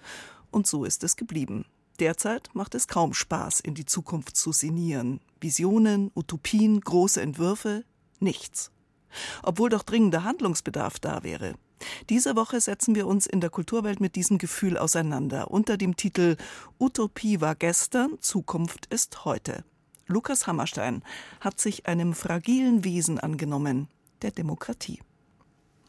Und 0.49 0.65
so 0.65 0.85
ist 0.85 1.03
es 1.03 1.17
geblieben. 1.17 1.65
Derzeit 1.99 2.49
macht 2.53 2.73
es 2.73 2.87
kaum 2.87 3.13
Spaß, 3.13 3.59
in 3.59 3.75
die 3.75 3.85
Zukunft 3.85 4.37
zu 4.37 4.53
sinnieren. 4.53 5.21
Visionen, 5.39 6.09
Utopien, 6.15 6.81
große 6.81 7.21
Entwürfe, 7.21 7.85
nichts. 8.19 8.71
Obwohl 9.43 9.69
doch 9.69 9.83
dringender 9.83 10.23
Handlungsbedarf 10.23 10.99
da 10.99 11.23
wäre. 11.23 11.55
Diese 12.09 12.35
Woche 12.35 12.59
setzen 12.59 12.95
wir 12.95 13.07
uns 13.07 13.25
in 13.25 13.41
der 13.41 13.49
Kulturwelt 13.49 13.99
mit 14.01 14.15
diesem 14.15 14.37
Gefühl 14.37 14.77
auseinander 14.77 15.51
unter 15.51 15.77
dem 15.77 15.95
Titel 15.95 16.35
Utopie 16.77 17.41
war 17.41 17.55
gestern, 17.55 18.17
Zukunft 18.19 18.87
ist 18.87 19.25
heute. 19.25 19.63
Lukas 20.07 20.47
Hammerstein 20.47 21.03
hat 21.39 21.59
sich 21.59 21.85
einem 21.85 22.13
fragilen 22.13 22.83
Wesen 22.83 23.19
angenommen, 23.19 23.87
der 24.21 24.31
Demokratie. 24.31 24.99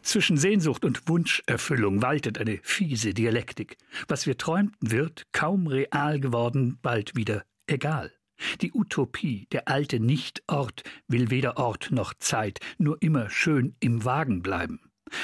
Zwischen 0.02 0.36
Sehnsucht 0.36 0.84
und 0.84 1.08
Wunscherfüllung 1.08 2.02
waltet 2.02 2.38
eine 2.38 2.58
fiese 2.62 3.14
Dialektik. 3.14 3.76
Was 4.08 4.26
wir 4.26 4.38
träumten, 4.38 4.90
wird, 4.90 5.26
kaum 5.32 5.66
real 5.66 6.20
geworden, 6.20 6.78
bald 6.82 7.16
wieder 7.16 7.44
egal. 7.66 8.12
Die 8.60 8.72
Utopie, 8.72 9.46
der 9.52 9.68
alte 9.68 10.00
Nichtort, 10.00 10.82
will 11.08 11.30
weder 11.30 11.56
Ort 11.56 11.90
noch 11.90 12.14
Zeit, 12.14 12.60
nur 12.78 13.00
immer 13.02 13.30
schön 13.30 13.74
im 13.80 14.04
Wagen 14.04 14.42
bleiben. 14.42 14.80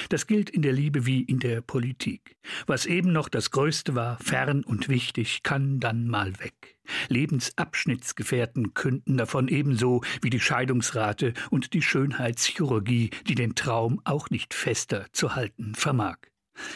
Das 0.08 0.26
gilt 0.26 0.50
in 0.50 0.62
der 0.62 0.72
Liebe 0.72 1.06
wie 1.06 1.22
in 1.22 1.38
der 1.38 1.60
Politik. 1.60 2.36
Was 2.66 2.86
eben 2.86 3.12
noch 3.12 3.28
das 3.28 3.50
Größte 3.50 3.94
war, 3.94 4.18
fern 4.18 4.64
und 4.64 4.88
wichtig, 4.88 5.42
kann 5.42 5.80
dann 5.80 6.08
mal 6.08 6.38
weg. 6.40 6.76
Lebensabschnittsgefährten 7.08 8.74
künden 8.74 9.16
davon 9.16 9.48
ebenso 9.48 10.02
wie 10.22 10.30
die 10.30 10.40
Scheidungsrate 10.40 11.34
und 11.50 11.72
die 11.72 11.82
Schönheitschirurgie, 11.82 13.10
die 13.28 13.34
den 13.34 13.54
Traum 13.54 14.00
auch 14.04 14.30
nicht 14.30 14.54
fester 14.54 15.06
zu 15.12 15.34
halten 15.34 15.74
vermag. 15.74 16.18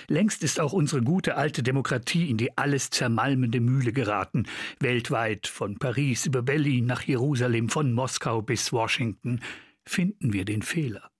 Längst 0.09 0.43
ist 0.45 0.61
auch 0.61 0.73
unsere 0.73 1.03
gute 1.03 1.37
alte 1.37 1.63
Demokratie 1.63 2.31
in 2.31 2.37
die 2.37 2.57
alles 2.57 2.91
zermalmende 2.91 3.61
Mühle 3.61 3.93
geraten, 3.93 4.45
weltweit 4.79 5.47
von 5.47 5.79
Paris 5.79 6.27
über 6.27 6.43
Berlin 6.43 6.87
nach 6.87 7.03
Jerusalem, 7.03 7.69
von 7.69 7.93
Moskau 7.93 8.43
bis 8.43 8.73
Washington, 8.73 9.41
finden 9.85 10.33
wir 10.33 10.45
den 10.45 10.63
Fehler. 10.63 11.11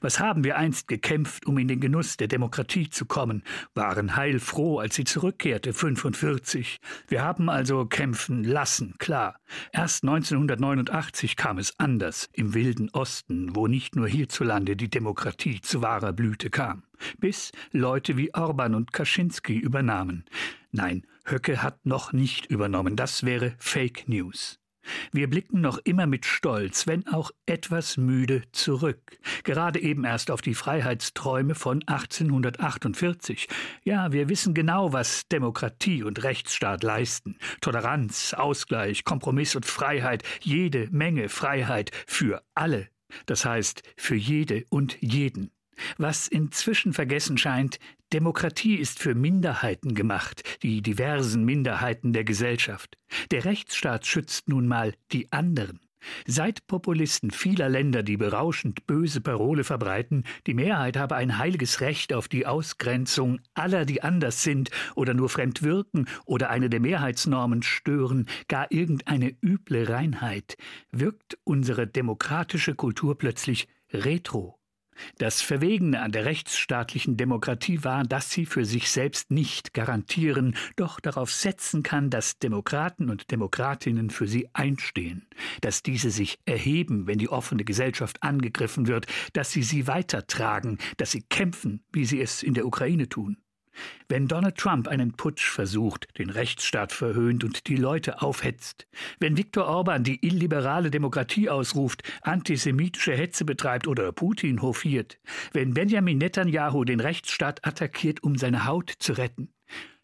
Was 0.00 0.20
haben 0.20 0.44
wir 0.44 0.56
einst 0.56 0.88
gekämpft, 0.88 1.46
um 1.46 1.58
in 1.58 1.68
den 1.68 1.80
Genuss 1.80 2.16
der 2.16 2.28
Demokratie 2.28 2.90
zu 2.90 3.04
kommen, 3.04 3.42
waren 3.74 4.16
heilfroh, 4.16 4.78
als 4.78 4.94
sie 4.94 5.04
zurückkehrte, 5.04 5.72
45. 5.72 6.78
Wir 7.08 7.22
haben 7.22 7.48
also 7.48 7.86
kämpfen 7.86 8.44
lassen, 8.44 8.94
klar. 8.98 9.38
Erst 9.72 10.04
1989 10.04 11.36
kam 11.36 11.58
es 11.58 11.78
anders, 11.78 12.28
im 12.32 12.54
wilden 12.54 12.90
Osten, 12.90 13.54
wo 13.54 13.66
nicht 13.66 13.96
nur 13.96 14.08
hierzulande 14.08 14.76
die 14.76 14.90
Demokratie 14.90 15.60
zu 15.60 15.82
wahrer 15.82 16.12
Blüte 16.12 16.50
kam. 16.50 16.82
Bis 17.18 17.52
Leute 17.72 18.16
wie 18.16 18.34
Orban 18.34 18.74
und 18.74 18.92
Kaczynski 18.92 19.58
übernahmen. 19.58 20.24
Nein, 20.72 21.06
Höcke 21.24 21.62
hat 21.62 21.84
noch 21.86 22.12
nicht 22.12 22.46
übernommen, 22.46 22.96
das 22.96 23.24
wäre 23.24 23.54
Fake 23.58 24.08
News. 24.08 24.58
Wir 25.12 25.28
blicken 25.28 25.60
noch 25.60 25.78
immer 25.78 26.06
mit 26.06 26.26
Stolz, 26.26 26.86
wenn 26.86 27.06
auch 27.06 27.30
etwas 27.46 27.96
müde, 27.96 28.42
zurück. 28.52 29.18
Gerade 29.44 29.80
eben 29.80 30.04
erst 30.04 30.30
auf 30.30 30.40
die 30.40 30.54
Freiheitsträume 30.54 31.54
von 31.54 31.82
1848. 31.86 33.48
Ja, 33.84 34.12
wir 34.12 34.28
wissen 34.28 34.54
genau, 34.54 34.92
was 34.92 35.28
Demokratie 35.28 36.02
und 36.02 36.22
Rechtsstaat 36.22 36.82
leisten. 36.82 37.38
Toleranz, 37.60 38.34
Ausgleich, 38.34 39.04
Kompromiss 39.04 39.56
und 39.56 39.66
Freiheit, 39.66 40.22
jede 40.40 40.88
Menge 40.90 41.28
Freiheit 41.28 41.90
für 42.06 42.42
alle. 42.54 42.88
Das 43.26 43.44
heißt, 43.44 43.82
für 43.96 44.16
jede 44.16 44.64
und 44.70 44.96
jeden. 45.00 45.55
Was 45.98 46.28
inzwischen 46.28 46.92
vergessen 46.92 47.38
scheint, 47.38 47.78
Demokratie 48.12 48.76
ist 48.76 48.98
für 48.98 49.14
Minderheiten 49.14 49.94
gemacht, 49.94 50.42
die 50.62 50.80
diversen 50.80 51.44
Minderheiten 51.44 52.12
der 52.12 52.24
Gesellschaft. 52.24 52.96
Der 53.30 53.44
Rechtsstaat 53.44 54.06
schützt 54.06 54.48
nun 54.48 54.68
mal 54.68 54.94
die 55.12 55.32
anderen. 55.32 55.80
Seit 56.26 56.66
Populisten 56.66 57.30
vieler 57.30 57.68
Länder 57.68 58.02
die 58.02 58.16
berauschend 58.16 58.86
böse 58.86 59.20
Parole 59.20 59.64
verbreiten, 59.64 60.24
die 60.46 60.54
Mehrheit 60.54 60.96
habe 60.96 61.16
ein 61.16 61.38
heiliges 61.38 61.80
Recht 61.80 62.12
auf 62.12 62.28
die 62.28 62.46
Ausgrenzung 62.46 63.40
aller, 63.54 63.84
die 63.84 64.02
anders 64.02 64.42
sind 64.42 64.70
oder 64.94 65.14
nur 65.14 65.28
fremd 65.28 65.62
wirken 65.62 66.06
oder 66.24 66.50
eine 66.50 66.70
der 66.70 66.80
Mehrheitsnormen 66.80 67.62
stören, 67.62 68.26
gar 68.48 68.70
irgendeine 68.70 69.34
üble 69.42 69.88
Reinheit, 69.88 70.56
wirkt 70.90 71.38
unsere 71.44 71.86
demokratische 71.86 72.74
Kultur 72.74 73.18
plötzlich 73.18 73.68
retro. 73.92 74.58
Das 75.18 75.42
Verwegene 75.42 76.00
an 76.00 76.12
der 76.12 76.24
rechtsstaatlichen 76.24 77.16
Demokratie 77.16 77.84
war, 77.84 78.04
dass 78.04 78.30
sie 78.30 78.46
für 78.46 78.64
sich 78.64 78.90
selbst 78.90 79.30
nicht 79.30 79.74
garantieren, 79.74 80.56
doch 80.76 81.00
darauf 81.00 81.32
setzen 81.32 81.82
kann, 81.82 82.10
dass 82.10 82.38
Demokraten 82.38 83.10
und 83.10 83.30
Demokratinnen 83.30 84.10
für 84.10 84.28
sie 84.28 84.48
einstehen, 84.52 85.26
dass 85.60 85.82
diese 85.82 86.10
sich 86.10 86.38
erheben, 86.44 87.06
wenn 87.06 87.18
die 87.18 87.28
offene 87.28 87.64
Gesellschaft 87.64 88.22
angegriffen 88.22 88.86
wird, 88.86 89.06
dass 89.32 89.52
sie 89.52 89.62
sie 89.62 89.86
weitertragen, 89.86 90.78
dass 90.96 91.12
sie 91.12 91.22
kämpfen, 91.22 91.84
wie 91.92 92.04
sie 92.04 92.20
es 92.20 92.42
in 92.42 92.54
der 92.54 92.66
Ukraine 92.66 93.08
tun. 93.08 93.38
Wenn 94.08 94.28
Donald 94.28 94.56
Trump 94.56 94.88
einen 94.88 95.12
Putsch 95.12 95.48
versucht, 95.48 96.08
den 96.18 96.30
Rechtsstaat 96.30 96.92
verhöhnt 96.92 97.44
und 97.44 97.66
die 97.66 97.76
Leute 97.76 98.22
aufhetzt, 98.22 98.86
wenn 99.18 99.36
Viktor 99.36 99.66
Orban 99.66 100.04
die 100.04 100.24
illiberale 100.26 100.90
Demokratie 100.90 101.48
ausruft, 101.48 102.02
antisemitische 102.22 103.14
Hetze 103.14 103.44
betreibt 103.44 103.86
oder 103.86 104.12
Putin 104.12 104.62
hofiert, 104.62 105.18
wenn 105.52 105.74
Benjamin 105.74 106.18
Netanyahu 106.18 106.84
den 106.84 107.00
Rechtsstaat 107.00 107.66
attackiert, 107.66 108.22
um 108.22 108.36
seine 108.36 108.66
Haut 108.66 108.92
zu 108.98 109.12
retten, 109.12 109.50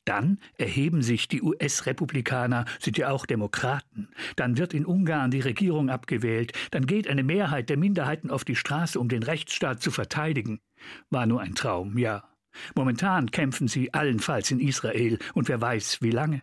dann 0.05 0.39
erheben 0.59 1.03
sich 1.03 1.29
die 1.29 1.43
US-Republikaner, 1.43 2.65
sind 2.81 2.99
ja 2.99 3.11
auch 3.11 3.25
Demokraten. 3.25 4.09
Dann 4.35 4.59
wird 4.59 4.75
in 4.75 4.85
Ungarn 4.85 5.31
die 5.31 5.41
Regierung 5.41 5.91
abgewählt. 5.91 6.53
Dann 6.73 6.87
geht 6.87 7.07
eine 7.07 7.23
Mehrheit 7.23 7.69
der 7.71 7.77
Minderheiten 7.77 8.31
auf 8.31 8.45
die 8.45 8.57
Straße, 8.57 8.99
um 8.99 9.09
den 9.09 9.23
Rechtsstaat 9.23 9.81
zu 9.81 9.93
verteidigen. 9.93 10.61
War 11.11 11.27
nur 11.27 11.41
ein 11.41 11.55
Traum, 11.55 11.99
ja. 11.99 12.32
Momentan 12.75 13.31
kämpfen 13.31 13.69
sie 13.69 13.93
allenfalls 13.95 14.51
in 14.51 14.61
Israel 14.61 15.19
und 15.35 15.49
wer 15.49 15.61
weiß 15.61 16.03
wie 16.03 16.11
lange. 16.11 16.43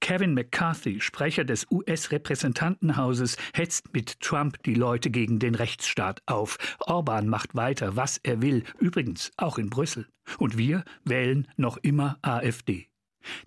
Kevin 0.00 0.34
McCarthy, 0.34 1.00
Sprecher 1.00 1.44
des 1.44 1.66
US-Repräsentantenhauses, 1.70 3.36
hetzt 3.52 3.92
mit 3.92 4.20
Trump 4.20 4.62
die 4.64 4.74
Leute 4.74 5.10
gegen 5.10 5.38
den 5.38 5.54
Rechtsstaat 5.54 6.22
auf. 6.26 6.58
Orban 6.80 7.28
macht 7.28 7.54
weiter, 7.54 7.96
was 7.96 8.18
er 8.18 8.42
will, 8.42 8.64
übrigens 8.78 9.30
auch 9.36 9.58
in 9.58 9.70
Brüssel. 9.70 10.08
Und 10.38 10.58
wir 10.58 10.84
wählen 11.04 11.48
noch 11.56 11.76
immer 11.78 12.18
AfD. 12.22 12.88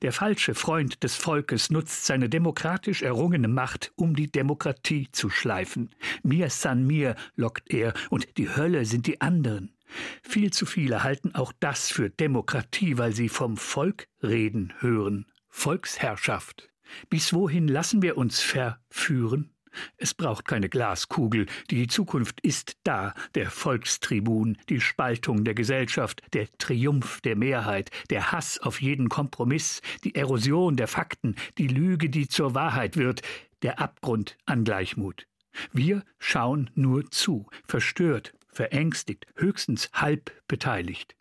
Der 0.01 0.11
falsche 0.11 0.53
Freund 0.53 1.03
des 1.03 1.15
Volkes 1.15 1.69
nutzt 1.69 2.05
seine 2.05 2.29
demokratisch 2.29 3.01
errungene 3.01 3.47
Macht, 3.47 3.91
um 3.95 4.15
die 4.15 4.31
Demokratie 4.31 5.07
zu 5.11 5.29
schleifen. 5.29 5.89
Mir 6.23 6.49
san 6.49 6.85
mir, 6.85 7.15
lockt 7.35 7.71
er, 7.71 7.93
und 8.09 8.37
die 8.37 8.49
Hölle 8.49 8.85
sind 8.85 9.07
die 9.07 9.21
anderen. 9.21 9.73
Viel 10.23 10.51
zu 10.51 10.65
viele 10.65 11.03
halten 11.03 11.35
auch 11.35 11.53
das 11.59 11.91
für 11.91 12.09
Demokratie, 12.09 12.97
weil 12.97 13.13
sie 13.13 13.29
vom 13.29 13.57
Volk 13.57 14.07
reden 14.23 14.73
hören. 14.79 15.25
Volksherrschaft. 15.49 16.69
Bis 17.09 17.33
wohin 17.33 17.67
lassen 17.67 18.01
wir 18.01 18.17
uns 18.17 18.41
verführen? 18.41 19.51
Es 19.97 20.13
braucht 20.13 20.45
keine 20.45 20.69
Glaskugel, 20.69 21.45
die 21.69 21.87
Zukunft 21.87 22.41
ist 22.41 22.77
da, 22.83 23.13
der 23.35 23.49
Volkstribun, 23.49 24.57
die 24.67 24.81
Spaltung 24.81 25.45
der 25.45 25.53
Gesellschaft, 25.53 26.21
der 26.33 26.47
Triumph 26.57 27.21
der 27.21 27.37
Mehrheit, 27.37 27.89
der 28.09 28.31
Hass 28.31 28.59
auf 28.59 28.81
jeden 28.81 29.07
Kompromiss, 29.07 29.81
die 30.03 30.15
Erosion 30.15 30.75
der 30.75 30.87
Fakten, 30.87 31.35
die 31.57 31.67
Lüge, 31.67 32.09
die 32.09 32.27
zur 32.27 32.53
Wahrheit 32.53 32.97
wird, 32.97 33.21
der 33.61 33.79
Abgrund 33.79 34.37
an 34.45 34.63
Gleichmut. 34.63 35.27
Wir 35.71 36.03
schauen 36.19 36.69
nur 36.75 37.09
zu, 37.11 37.47
verstört, 37.65 38.33
verängstigt, 38.51 39.25
höchstens 39.35 39.89
halb 39.93 40.31
beteiligt. 40.47 41.15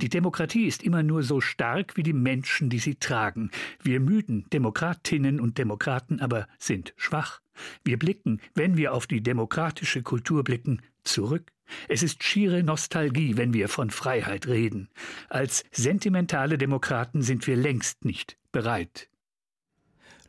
Die 0.00 0.08
Demokratie 0.08 0.66
ist 0.66 0.82
immer 0.82 1.02
nur 1.02 1.22
so 1.22 1.40
stark 1.40 1.96
wie 1.96 2.02
die 2.02 2.12
Menschen, 2.12 2.70
die 2.70 2.78
sie 2.78 2.94
tragen. 2.94 3.50
Wir 3.82 4.00
müden 4.00 4.48
Demokratinnen 4.50 5.40
und 5.40 5.58
Demokraten 5.58 6.20
aber 6.20 6.48
sind 6.58 6.94
schwach. 6.96 7.40
Wir 7.84 7.98
blicken, 7.98 8.40
wenn 8.54 8.76
wir 8.76 8.92
auf 8.92 9.06
die 9.06 9.22
demokratische 9.22 10.02
Kultur 10.02 10.44
blicken, 10.44 10.82
zurück. 11.04 11.52
Es 11.88 12.02
ist 12.02 12.22
schiere 12.22 12.62
Nostalgie, 12.62 13.36
wenn 13.36 13.52
wir 13.52 13.68
von 13.68 13.90
Freiheit 13.90 14.46
reden. 14.46 14.88
Als 15.28 15.64
sentimentale 15.72 16.58
Demokraten 16.58 17.22
sind 17.22 17.46
wir 17.46 17.56
längst 17.56 18.04
nicht 18.04 18.36
bereit. 18.52 19.08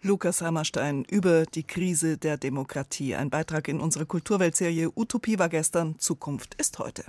Lukas 0.01 0.41
Hammerstein 0.41 1.05
über 1.05 1.45
die 1.45 1.63
Krise 1.63 2.17
der 2.17 2.37
Demokratie. 2.37 3.15
Ein 3.15 3.29
Beitrag 3.29 3.67
in 3.67 3.79
unsere 3.79 4.05
Kulturweltserie 4.05 4.91
Utopie 4.95 5.39
war 5.39 5.49
gestern, 5.49 5.97
Zukunft 5.99 6.55
ist 6.55 6.79
heute. 6.79 7.03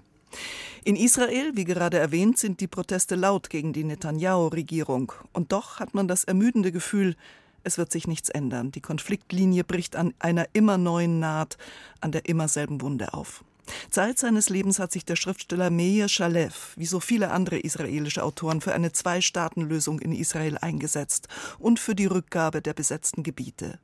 In 0.85 0.96
Israel, 0.96 1.53
wie 1.55 1.64
gerade 1.64 1.98
erwähnt, 1.98 2.38
sind 2.38 2.61
die 2.61 2.66
Proteste 2.66 3.14
laut 3.14 3.51
gegen 3.51 3.72
die 3.72 3.85
Netanyahu-Regierung. 3.85 5.12
Und 5.33 5.53
doch 5.53 5.81
hat 5.81 5.94
man 5.94 6.09
das 6.09 6.24
ermüdende 6.24 6.72
Gefühl, 6.72 7.16
es 7.64 7.79
wird 7.79 7.92
sich 7.92 8.07
nichts 8.07 8.29
ändern. 8.29 8.70
Die 8.70 8.81
Konfliktlinie 8.81 9.64
bricht 9.64 9.96
an 9.96 10.14
einer 10.18 10.46
immer 10.53 10.79
neuen 10.79 11.18
Naht, 11.18 11.59
an 12.01 12.12
der 12.12 12.29
immer 12.29 12.48
selben 12.48 12.81
Wunde 12.81 13.12
auf. 13.14 13.44
Zeit 13.90 14.18
seines 14.18 14.48
Lebens 14.48 14.78
hat 14.78 14.92
sich 14.92 15.04
der 15.04 15.16
Schriftsteller 15.16 15.70
Meir 15.70 16.09
Shalev, 16.09 16.74
wie 16.76 16.87
so 16.87 17.00
viele 17.00 17.31
andere 17.31 17.59
israelische 17.59 18.22
Autoren, 18.22 18.61
für 18.61 18.74
eine 18.74 18.92
Zwei-Staaten-Lösung 18.92 20.00
in 20.00 20.12
Israel 20.12 20.59
eingesetzt 20.59 21.28
und 21.59 21.78
für 21.78 21.94
die 21.94 22.07
Rückgabe 22.07 22.62
der 22.62 22.74
besetzten 22.74 23.22
Gebiete. 23.22 23.78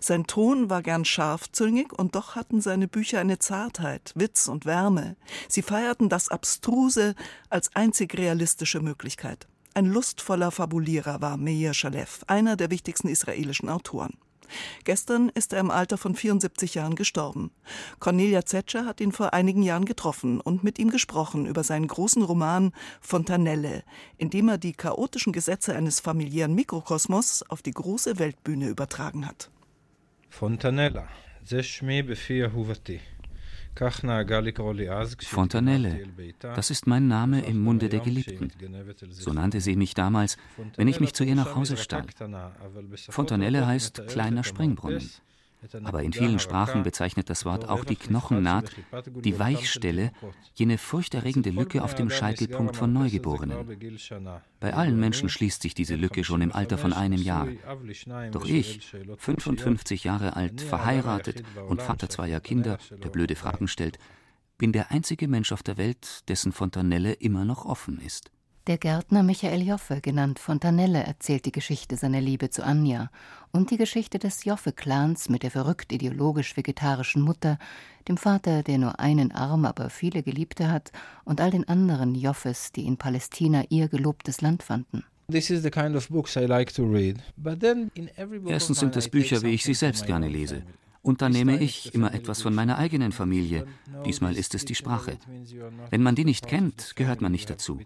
Sein 0.00 0.26
Ton 0.26 0.68
war 0.68 0.82
gern 0.82 1.04
scharfzüngig 1.04 1.92
und 1.92 2.14
doch 2.14 2.34
hatten 2.34 2.60
seine 2.60 2.88
Bücher 2.88 3.20
eine 3.20 3.38
Zartheit, 3.38 4.12
Witz 4.14 4.48
und 4.48 4.66
Wärme. 4.66 5.16
Sie 5.48 5.62
feierten 5.62 6.08
das 6.08 6.28
Abstruse 6.28 7.14
als 7.48 7.74
einzig 7.74 8.16
realistische 8.16 8.80
Möglichkeit. 8.80 9.46
Ein 9.74 9.86
lustvoller 9.86 10.50
Fabulierer 10.50 11.20
war 11.20 11.36
Meir 11.36 11.74
Shalev, 11.74 12.24
einer 12.26 12.56
der 12.56 12.70
wichtigsten 12.70 13.08
israelischen 13.08 13.68
Autoren. 13.68 14.18
Gestern 14.84 15.28
ist 15.30 15.52
er 15.52 15.60
im 15.60 15.70
Alter 15.70 15.98
von 15.98 16.14
74 16.14 16.74
Jahren 16.74 16.94
gestorben. 16.94 17.50
Cornelia 17.98 18.44
Zetscher 18.44 18.84
hat 18.86 19.00
ihn 19.00 19.12
vor 19.12 19.32
einigen 19.32 19.62
Jahren 19.62 19.84
getroffen 19.84 20.40
und 20.40 20.64
mit 20.64 20.78
ihm 20.78 20.90
gesprochen 20.90 21.46
über 21.46 21.64
seinen 21.64 21.86
großen 21.86 22.22
Roman 22.22 22.72
Fontanelle, 23.00 23.84
in 24.18 24.30
dem 24.30 24.48
er 24.48 24.58
die 24.58 24.72
chaotischen 24.72 25.32
Gesetze 25.32 25.74
eines 25.74 26.00
familiären 26.00 26.54
Mikrokosmos 26.54 27.42
auf 27.48 27.62
die 27.62 27.72
große 27.72 28.18
Weltbühne 28.18 28.68
übertragen 28.68 29.26
hat. 29.26 29.50
Fontanella, 30.28 31.08
ze 31.44 31.62
Schmee 31.62 32.02
befehl 32.02 32.52
Huvati. 32.52 33.00
Fontanelle, 35.26 36.06
das 36.40 36.70
ist 36.70 36.86
mein 36.86 37.08
Name 37.08 37.40
im 37.42 37.60
Munde 37.62 37.88
der 37.88 38.00
Geliebten. 38.00 38.50
So 39.10 39.32
nannte 39.32 39.60
sie 39.60 39.76
mich 39.76 39.94
damals, 39.94 40.36
wenn 40.76 40.88
ich 40.88 41.00
mich 41.00 41.14
zu 41.14 41.24
ihr 41.24 41.34
nach 41.34 41.54
Hause 41.56 41.76
stahl. 41.76 42.04
Fontanelle 43.08 43.66
heißt 43.66 44.06
kleiner 44.08 44.44
Springbrunnen. 44.44 45.08
Aber 45.84 46.02
in 46.02 46.12
vielen 46.12 46.38
Sprachen 46.38 46.82
bezeichnet 46.82 47.30
das 47.30 47.44
Wort 47.44 47.68
auch 47.68 47.84
die 47.84 47.96
Knochennaht, 47.96 48.70
die 49.22 49.38
Weichstelle, 49.38 50.12
jene 50.54 50.78
furchterregende 50.78 51.50
Lücke 51.50 51.82
auf 51.82 51.94
dem 51.94 52.10
Scheitelpunkt 52.10 52.76
von 52.76 52.92
Neugeborenen. 52.92 53.78
Bei 54.58 54.74
allen 54.74 54.98
Menschen 54.98 55.28
schließt 55.28 55.62
sich 55.62 55.74
diese 55.74 55.96
Lücke 55.96 56.24
schon 56.24 56.42
im 56.42 56.52
Alter 56.52 56.78
von 56.78 56.92
einem 56.92 57.20
Jahr. 57.20 57.48
Doch 58.32 58.46
ich, 58.46 58.92
55 59.18 60.04
Jahre 60.04 60.36
alt, 60.36 60.60
verheiratet 60.60 61.42
und 61.68 61.82
Vater 61.82 62.08
zweier 62.08 62.40
Kinder, 62.40 62.78
der 63.02 63.10
blöde 63.10 63.36
Fragen 63.36 63.68
stellt, 63.68 63.98
bin 64.58 64.72
der 64.72 64.90
einzige 64.90 65.26
Mensch 65.26 65.52
auf 65.52 65.62
der 65.62 65.78
Welt, 65.78 66.28
dessen 66.28 66.52
Fontanelle 66.52 67.14
immer 67.14 67.44
noch 67.44 67.64
offen 67.64 67.98
ist. 67.98 68.30
Der 68.66 68.76
Gärtner 68.76 69.22
Michael 69.22 69.62
Joffe, 69.62 70.02
genannt 70.02 70.38
Fontanelle, 70.38 71.02
erzählt 71.02 71.46
die 71.46 71.52
Geschichte 71.52 71.96
seiner 71.96 72.20
Liebe 72.20 72.50
zu 72.50 72.62
Anja 72.62 73.10
und 73.52 73.70
die 73.70 73.78
Geschichte 73.78 74.18
des 74.18 74.44
Joffe-Clans 74.44 75.30
mit 75.30 75.42
der 75.42 75.50
verrückt 75.50 75.92
ideologisch-vegetarischen 75.92 77.22
Mutter, 77.22 77.58
dem 78.06 78.18
Vater, 78.18 78.62
der 78.62 78.76
nur 78.76 79.00
einen 79.00 79.32
Arm, 79.32 79.64
aber 79.64 79.88
viele 79.88 80.22
Geliebte 80.22 80.70
hat, 80.70 80.92
und 81.24 81.40
all 81.40 81.50
den 81.50 81.68
anderen 81.68 82.14
Joffes, 82.14 82.70
die 82.70 82.86
in 82.86 82.98
Palästina 82.98 83.64
ihr 83.70 83.88
gelobtes 83.88 84.42
Land 84.42 84.62
fanden. 84.62 85.04
Erstens 88.46 88.80
sind 88.80 88.94
das 88.94 89.08
Bücher, 89.08 89.42
wie 89.42 89.54
ich 89.54 89.64
sie 89.64 89.74
selbst 89.74 90.06
gerne 90.06 90.28
lese. 90.28 90.62
Und 91.02 91.22
dann 91.22 91.32
nehme 91.32 91.58
ich 91.58 91.94
immer 91.94 92.12
etwas 92.12 92.42
von 92.42 92.54
meiner 92.54 92.76
eigenen 92.76 93.12
Familie. 93.12 93.66
Diesmal 94.04 94.36
ist 94.36 94.54
es 94.54 94.66
die 94.66 94.74
Sprache. 94.74 95.16
Wenn 95.88 96.02
man 96.02 96.14
die 96.14 96.26
nicht 96.26 96.46
kennt, 96.46 96.94
gehört 96.94 97.22
man 97.22 97.32
nicht 97.32 97.48
dazu. 97.48 97.80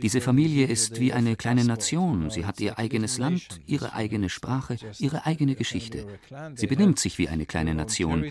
Diese 0.00 0.20
Familie 0.20 0.66
ist 0.66 1.00
wie 1.00 1.12
eine 1.12 1.34
kleine 1.34 1.64
Nation. 1.64 2.30
Sie 2.30 2.46
hat 2.46 2.60
ihr 2.60 2.78
eigenes 2.78 3.18
Land, 3.18 3.60
ihre 3.66 3.94
eigene 3.94 4.28
Sprache, 4.28 4.76
ihre 4.98 5.26
eigene 5.26 5.56
Geschichte. 5.56 6.06
Sie 6.54 6.68
benimmt 6.68 7.00
sich 7.00 7.18
wie 7.18 7.28
eine 7.28 7.44
kleine 7.44 7.74
Nation. 7.74 8.30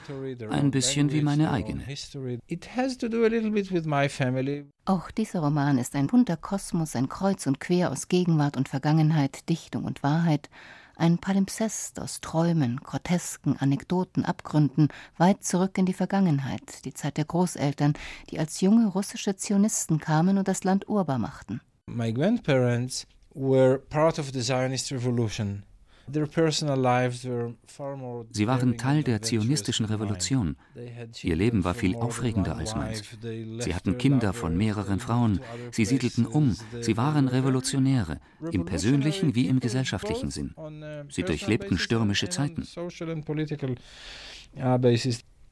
Ein 0.50 0.72
bisschen 0.72 1.12
wie 1.12 1.22
meine 1.22 1.52
eigene. 1.52 1.84
Auch 4.86 5.12
dieser 5.12 5.40
Roman 5.40 5.78
ist 5.78 5.96
ein 5.96 6.08
bunter 6.08 6.38
Kosmos, 6.38 6.96
ein 6.96 7.10
Kreuz 7.10 7.46
und 7.46 7.60
Quer 7.60 7.92
aus 7.92 8.08
Gegenwart 8.08 8.56
und 8.56 8.70
Vergangenheit, 8.70 9.50
Dichtung 9.50 9.84
und 9.84 10.02
Wahrheit 10.02 10.50
ein 10.96 11.18
Palimpsest 11.18 12.00
aus 12.00 12.22
Träumen, 12.22 12.78
Grotesken, 12.78 13.58
Anekdoten, 13.58 14.26
Abgründen, 14.26 14.90
weit 15.18 15.44
zurück 15.44 15.78
in 15.78 15.86
die 15.86 15.94
Vergangenheit, 15.94 16.86
die 16.86 16.94
Zeit 16.94 17.18
der 17.18 17.26
Großeltern, 17.26 17.94
die 18.30 18.40
als 18.40 18.62
junge 18.62 18.88
russische 18.88 19.36
Zionisten 19.36 20.00
kamen 20.00 20.38
und 20.38 20.48
das 20.48 20.64
Land 20.64 20.88
urbar 20.88 21.20
machten. 21.20 21.62
My 21.88 22.12
grandparents 22.12 23.06
were 23.34 23.80
part 23.80 24.20
of 24.20 24.32
the 24.34 24.42
Zionist 24.42 24.92
revolution. 24.92 25.64
Sie 26.08 26.20
waren 28.48 28.78
Teil 28.78 29.04
der 29.04 29.22
zionistischen 29.22 29.86
Revolution. 29.86 30.58
Ihr 31.22 31.36
Leben 31.36 31.64
war 31.64 31.74
viel 31.74 31.96
aufregender 31.96 32.58
als 32.58 32.76
meins. 32.76 33.04
Sie 33.22 33.74
hatten 33.74 33.98
Kinder 33.98 34.34
von 34.34 34.58
mehreren 34.58 35.00
Frauen. 35.00 35.40
Sie 35.72 35.86
siedelten 35.86 36.26
um. 36.26 36.56
Sie 36.82 36.98
waren 36.98 37.28
Revolutionäre, 37.28 38.20
im 38.52 38.66
persönlichen 38.66 39.36
wie 39.36 39.48
im 39.48 39.60
gesellschaftlichen 39.60 40.30
Sinn. 40.30 40.54
Sie 41.10 41.24
durchlebten 41.24 41.78
stürmische 41.78 42.30
Zeiten. 42.30 42.68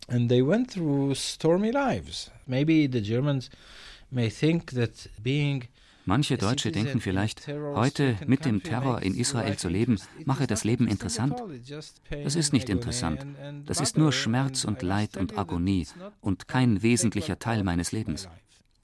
And 0.08 0.28
they 0.28 0.42
went 0.42 0.70
through 0.70 1.16
stormy 1.16 1.72
lives. 1.72 2.32
Maybe 2.46 2.88
the 2.88 3.02
Germans 3.02 3.50
may 4.10 4.30
think 4.30 4.72
that 4.72 5.08
being 5.22 5.68
Manche 6.06 6.38
Deutsche 6.38 6.72
denken 6.72 7.00
vielleicht, 7.00 7.48
heute 7.48 8.18
mit 8.26 8.46
dem 8.46 8.64
Terror 8.64 9.02
in 9.02 9.16
Israel 9.16 9.58
zu 9.58 9.70
leben, 9.70 10.00
mache 10.26 10.48
das 10.48 10.64
Leben 10.64 10.88
interessant. 10.88 11.42
Das 12.10 12.36
ist 12.36 12.54
nicht 12.54 12.70
interessant. 12.70 13.26
Das 13.66 13.80
ist 13.80 13.98
nur 13.98 14.12
Schmerz 14.12 14.64
und 14.66 14.82
Leid 14.82 15.18
und 15.18 15.38
Agonie 15.38 15.88
und 16.20 16.48
kein 16.48 16.82
wesentlicher 16.82 17.40
Teil 17.40 17.64
meines 17.64 17.92
Lebens. 17.92 18.28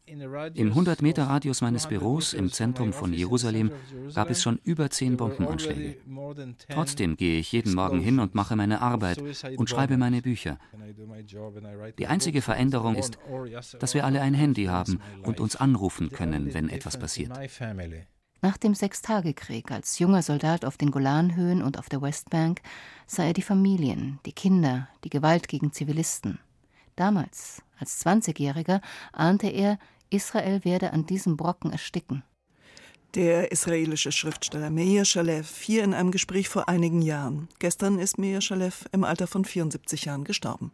Im 0.08 0.70
100 0.70 1.02
Meter 1.02 1.26
Radius 1.26 1.62
meines 1.62 1.88
Büros 1.88 2.34
im 2.34 2.50
Zentrum 2.50 2.93
von 2.93 3.13
Jerusalem 3.13 3.72
gab 4.15 4.30
es 4.30 4.41
schon 4.41 4.58
über 4.63 4.89
zehn 4.89 5.17
Bombenanschläge. 5.17 5.98
Trotzdem 6.70 7.17
gehe 7.17 7.39
ich 7.39 7.52
jeden 7.52 7.74
Morgen 7.74 8.00
hin 8.00 8.20
und 8.20 8.34
mache 8.34 8.56
meine 8.56 8.82
Arbeit 8.82 9.22
und 9.58 9.70
schreibe 9.70 9.98
meine 9.98 10.22
Bücher. 10.22 10.60
Die 12.00 12.08
einzige 12.08 12.41
Veränderung 12.41 12.96
ist, 12.96 13.17
dass 13.80 13.93
wir 13.93 14.06
alle 14.06 14.22
ein 14.22 14.34
Handy 14.34 14.65
haben 14.65 15.02
und 15.24 15.41
uns 15.41 15.58
anrufen 15.58 16.10
können, 16.10 16.54
wenn 16.54 16.70
etwas 16.70 16.98
passiert. 16.98 17.38
Nach 18.41 18.56
dem 18.56 18.76
Sechstagekrieg 18.76 19.72
als 19.72 20.00
junger 20.00 20.22
Soldat 20.22 20.63
auf 20.63 20.78
den 20.78 20.91
Golanhöhen 20.91 21.62
und 21.62 21.78
auf 21.78 21.89
der 21.89 22.02
Westbank 22.02 22.62
sah 23.08 23.24
er 23.24 23.34
die 23.34 23.41
Familien, 23.41 24.20
die 24.26 24.32
Kinder, 24.32 24.88
die 25.04 25.10
Gewalt 25.10 25.48
gegen 25.48 25.74
Zivilisten. 25.74 26.39
Damals, 26.96 27.62
als 27.80 28.06
20-Jähriger, 28.06 28.82
ahnte 29.12 29.48
er, 29.48 29.80
Israel 30.10 30.63
werde 30.63 30.93
an 30.93 31.06
diesem 31.06 31.38
Brocken 31.38 31.72
ersticken. 31.72 32.24
Der 33.15 33.52
israelische 33.52 34.12
Schriftsteller 34.12 34.70
Meir 34.70 35.06
Shalev 35.06 35.62
hier 35.62 35.84
in 35.84 35.93
einem 35.93 36.12
Gespräch 36.12 36.50
vor 36.50 36.67
einigen 36.70 37.02
Jahren. 37.02 37.48
Gestern 37.60 38.00
ist 38.00 38.17
Meir 38.17 38.41
Shalev 38.41 38.86
im 38.91 39.04
Alter 39.04 39.28
von 39.28 39.46
74 39.46 40.06
Jahren 40.06 40.24
gestorben. 40.24 40.72